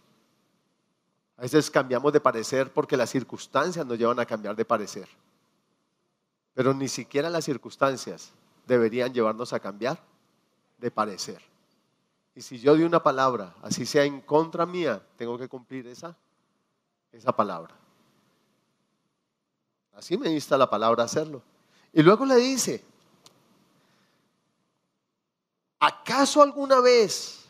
[1.37, 5.09] A veces cambiamos de parecer porque las circunstancias nos llevan a cambiar de parecer.
[6.55, 8.31] Pero ni siquiera las circunstancias
[8.67, 9.99] deberían llevarnos a cambiar
[10.79, 11.43] de parecer.
[12.39, 16.17] Y si yo di una palabra, así sea en contra mía, tengo que cumplir esa,
[17.11, 17.75] esa palabra.
[19.97, 21.43] Así me insta la palabra a hacerlo.
[21.93, 22.85] Y luego le dice,
[25.81, 27.45] ¿acaso alguna vez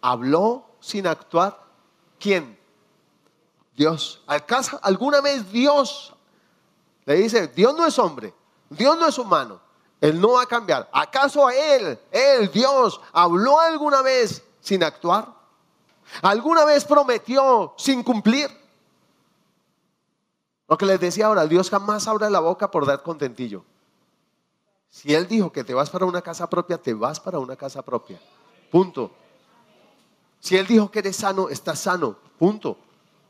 [0.00, 1.56] habló sin actuar?
[2.18, 2.58] ¿Quién?
[3.76, 4.20] Dios.
[4.26, 6.12] ¿Acaso alguna vez Dios
[7.04, 8.34] le dice, Dios no es hombre,
[8.68, 9.63] Dios no es humano?
[10.04, 10.86] Él no va a cambiar.
[10.92, 15.32] ¿Acaso Él, Él, Dios, habló alguna vez sin actuar?
[16.20, 18.50] ¿Alguna vez prometió sin cumplir?
[20.68, 23.64] Lo que les decía ahora, Dios jamás abre la boca por dar contentillo.
[24.90, 27.80] Si Él dijo que te vas para una casa propia, te vas para una casa
[27.80, 28.20] propia.
[28.70, 29.10] Punto.
[30.38, 32.18] Si Él dijo que eres sano, estás sano.
[32.38, 32.76] Punto.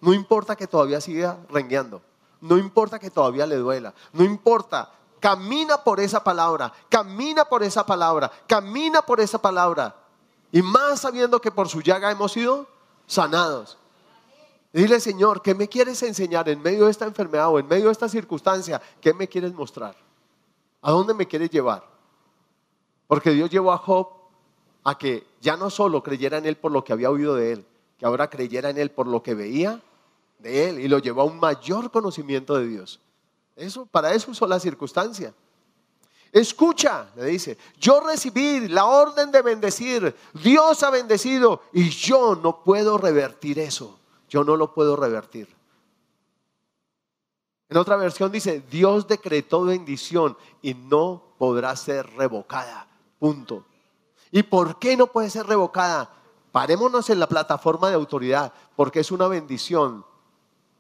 [0.00, 2.02] No importa que todavía siga rengueando.
[2.40, 3.94] No importa que todavía le duela.
[4.12, 4.90] No importa
[5.24, 9.96] Camina por esa palabra, camina por esa palabra, camina por esa palabra.
[10.52, 12.66] Y más sabiendo que por su llaga hemos sido
[13.06, 13.78] sanados.
[14.70, 17.92] dile, Señor, ¿qué me quieres enseñar en medio de esta enfermedad o en medio de
[17.92, 18.82] esta circunstancia?
[19.00, 19.96] ¿Qué me quieres mostrar?
[20.82, 21.82] ¿A dónde me quieres llevar?
[23.06, 24.08] Porque Dios llevó a Job
[24.84, 27.66] a que ya no solo creyera en él por lo que había oído de él,
[27.98, 29.80] que ahora creyera en él por lo que veía
[30.40, 33.00] de él y lo llevó a un mayor conocimiento de Dios.
[33.56, 35.34] Eso, para eso usó la circunstancia.
[36.32, 42.64] Escucha, le dice, yo recibí la orden de bendecir, Dios ha bendecido y yo no
[42.64, 45.48] puedo revertir eso, yo no lo puedo revertir.
[47.68, 52.88] En otra versión dice, Dios decretó bendición y no podrá ser revocada,
[53.20, 53.64] punto.
[54.32, 56.10] ¿Y por qué no puede ser revocada?
[56.50, 60.04] Parémonos en la plataforma de autoridad, porque es una bendición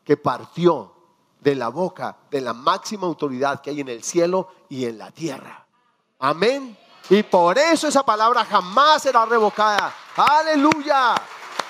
[0.02, 0.93] que partió
[1.44, 5.10] de la boca de la máxima autoridad que hay en el cielo y en la
[5.10, 5.66] tierra.
[6.18, 6.76] Amén.
[7.10, 9.94] Y por eso esa palabra jamás será revocada.
[10.16, 11.14] Aleluya.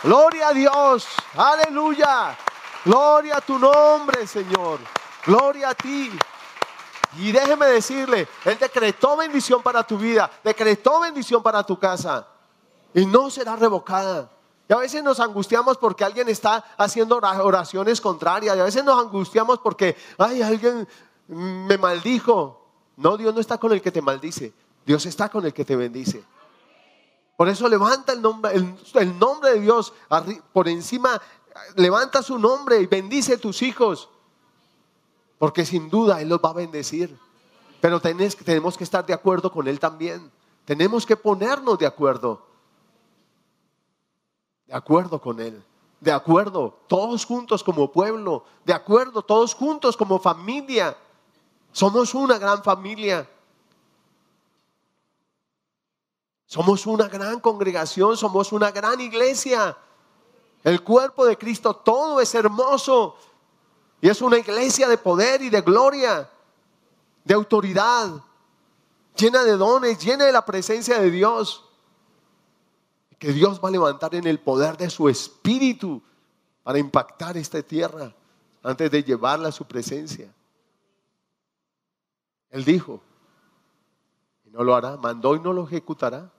[0.05, 1.09] Gloria a Dios.
[1.37, 2.39] Aleluya.
[2.85, 4.79] Gloria a tu nombre, Señor.
[5.27, 6.16] Gloria a ti.
[7.18, 12.29] Y déjeme decirle, Él decretó bendición para tu vida, decretó bendición para tu casa.
[12.93, 14.31] Y no será revocada.
[14.69, 18.57] Y a veces nos angustiamos porque alguien está haciendo oraciones contrarias.
[18.57, 20.89] Y a veces nos angustiamos porque, ay, alguien
[21.29, 22.61] me maldijo.
[22.97, 24.53] No, Dios no está con el que te maldice.
[24.87, 26.25] Dios está con el que te bendice.
[27.37, 29.93] Por eso levanta el nombre, el, nombre de Dios
[30.53, 31.21] por encima,
[31.75, 34.09] levanta su nombre y bendice a tus hijos.
[35.39, 37.19] Porque sin duda Él los va a bendecir.
[37.81, 40.31] Pero tenemos que estar de acuerdo con Él también.
[40.65, 42.54] Tenemos que ponernos de acuerdo.
[44.67, 45.62] De acuerdo con Él.
[46.01, 48.45] De acuerdo, todos juntos como pueblo.
[48.65, 50.97] De acuerdo, todos juntos como familia.
[51.73, 53.29] Somos una gran familia.
[56.47, 59.77] Somos una gran congregación, somos una gran iglesia.
[60.62, 63.17] El cuerpo de Cristo, todo es hermoso.
[64.01, 66.31] Y es una iglesia de poder y de gloria,
[67.25, 68.11] de autoridad,
[69.17, 71.64] llena de dones, llena de la presencia de Dios.
[73.25, 76.03] Que Dios va a levantar en el poder de su espíritu
[76.62, 78.14] para impactar esta tierra
[78.62, 80.31] antes de llevarla a su presencia.
[82.51, 83.01] Él dijo,
[84.45, 86.31] y no lo hará, mandó y no lo ejecutará.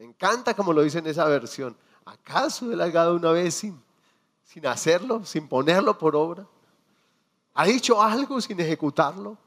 [0.00, 1.76] Me encanta como lo dice en esa versión.
[2.04, 3.80] ¿Acaso él ha llegado una vez sin,
[4.42, 6.44] sin hacerlo, sin ponerlo por obra?
[7.54, 9.38] ¿Ha dicho algo sin ejecutarlo?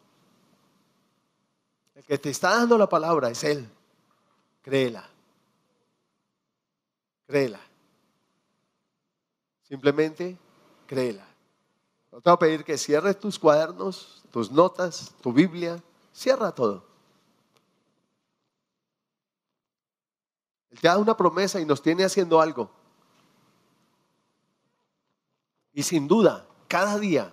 [1.93, 3.69] El que te está dando la palabra es Él.
[4.61, 5.09] Créela.
[7.29, 7.59] Créela.
[9.61, 10.35] Simplemente
[10.87, 11.27] créela.
[12.11, 15.79] No te voy a pedir que cierres tus cuadernos, tus notas, tu Biblia.
[16.11, 16.83] Cierra todo.
[20.71, 22.71] Él te da una promesa y nos tiene haciendo algo.
[25.71, 27.31] Y sin duda, cada día,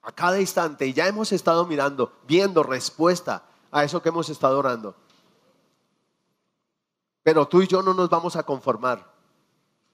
[0.00, 4.96] a cada instante, ya hemos estado mirando, viendo respuesta a eso que hemos estado orando.
[7.28, 9.04] Pero tú y yo no nos vamos a conformar,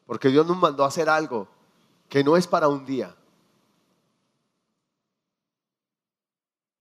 [0.06, 1.48] porque Dios nos mandó a hacer algo
[2.08, 3.12] que no es para un día,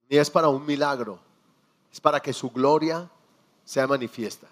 [0.08, 1.18] ni es para un milagro,
[1.92, 3.10] es para que su gloria
[3.64, 4.46] sea manifiesta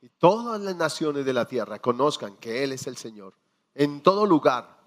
[0.00, 3.34] y todas las naciones de la tierra conozcan que Él es el Señor
[3.74, 4.78] en todo lugar.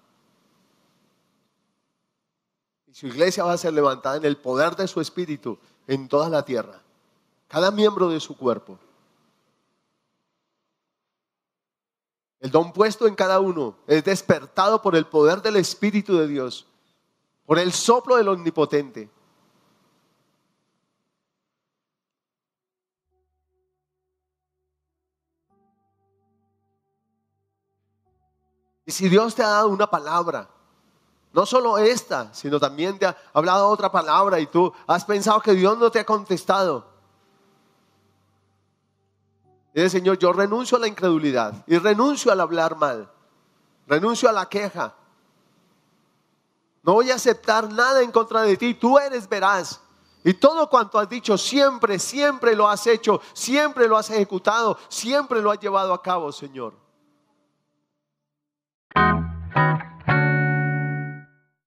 [2.88, 5.56] Y su iglesia va a ser levantada en el poder de su espíritu
[5.86, 6.82] en toda la tierra.
[7.46, 8.76] Cada miembro de su cuerpo.
[12.40, 16.66] El don puesto en cada uno es despertado por el poder del Espíritu de Dios,
[17.44, 19.10] por el soplo del Omnipotente.
[28.86, 30.48] Y si Dios te ha dado una palabra,
[31.32, 35.52] no solo esta, sino también te ha hablado otra palabra y tú has pensado que
[35.52, 36.89] Dios no te ha contestado.
[39.88, 43.10] Señor, yo renuncio a la incredulidad y renuncio al hablar mal,
[43.86, 44.94] renuncio a la queja.
[46.82, 49.80] No voy a aceptar nada en contra de ti, tú eres veraz.
[50.22, 55.40] Y todo cuanto has dicho, siempre, siempre lo has hecho, siempre lo has ejecutado, siempre
[55.40, 56.74] lo has llevado a cabo, Señor.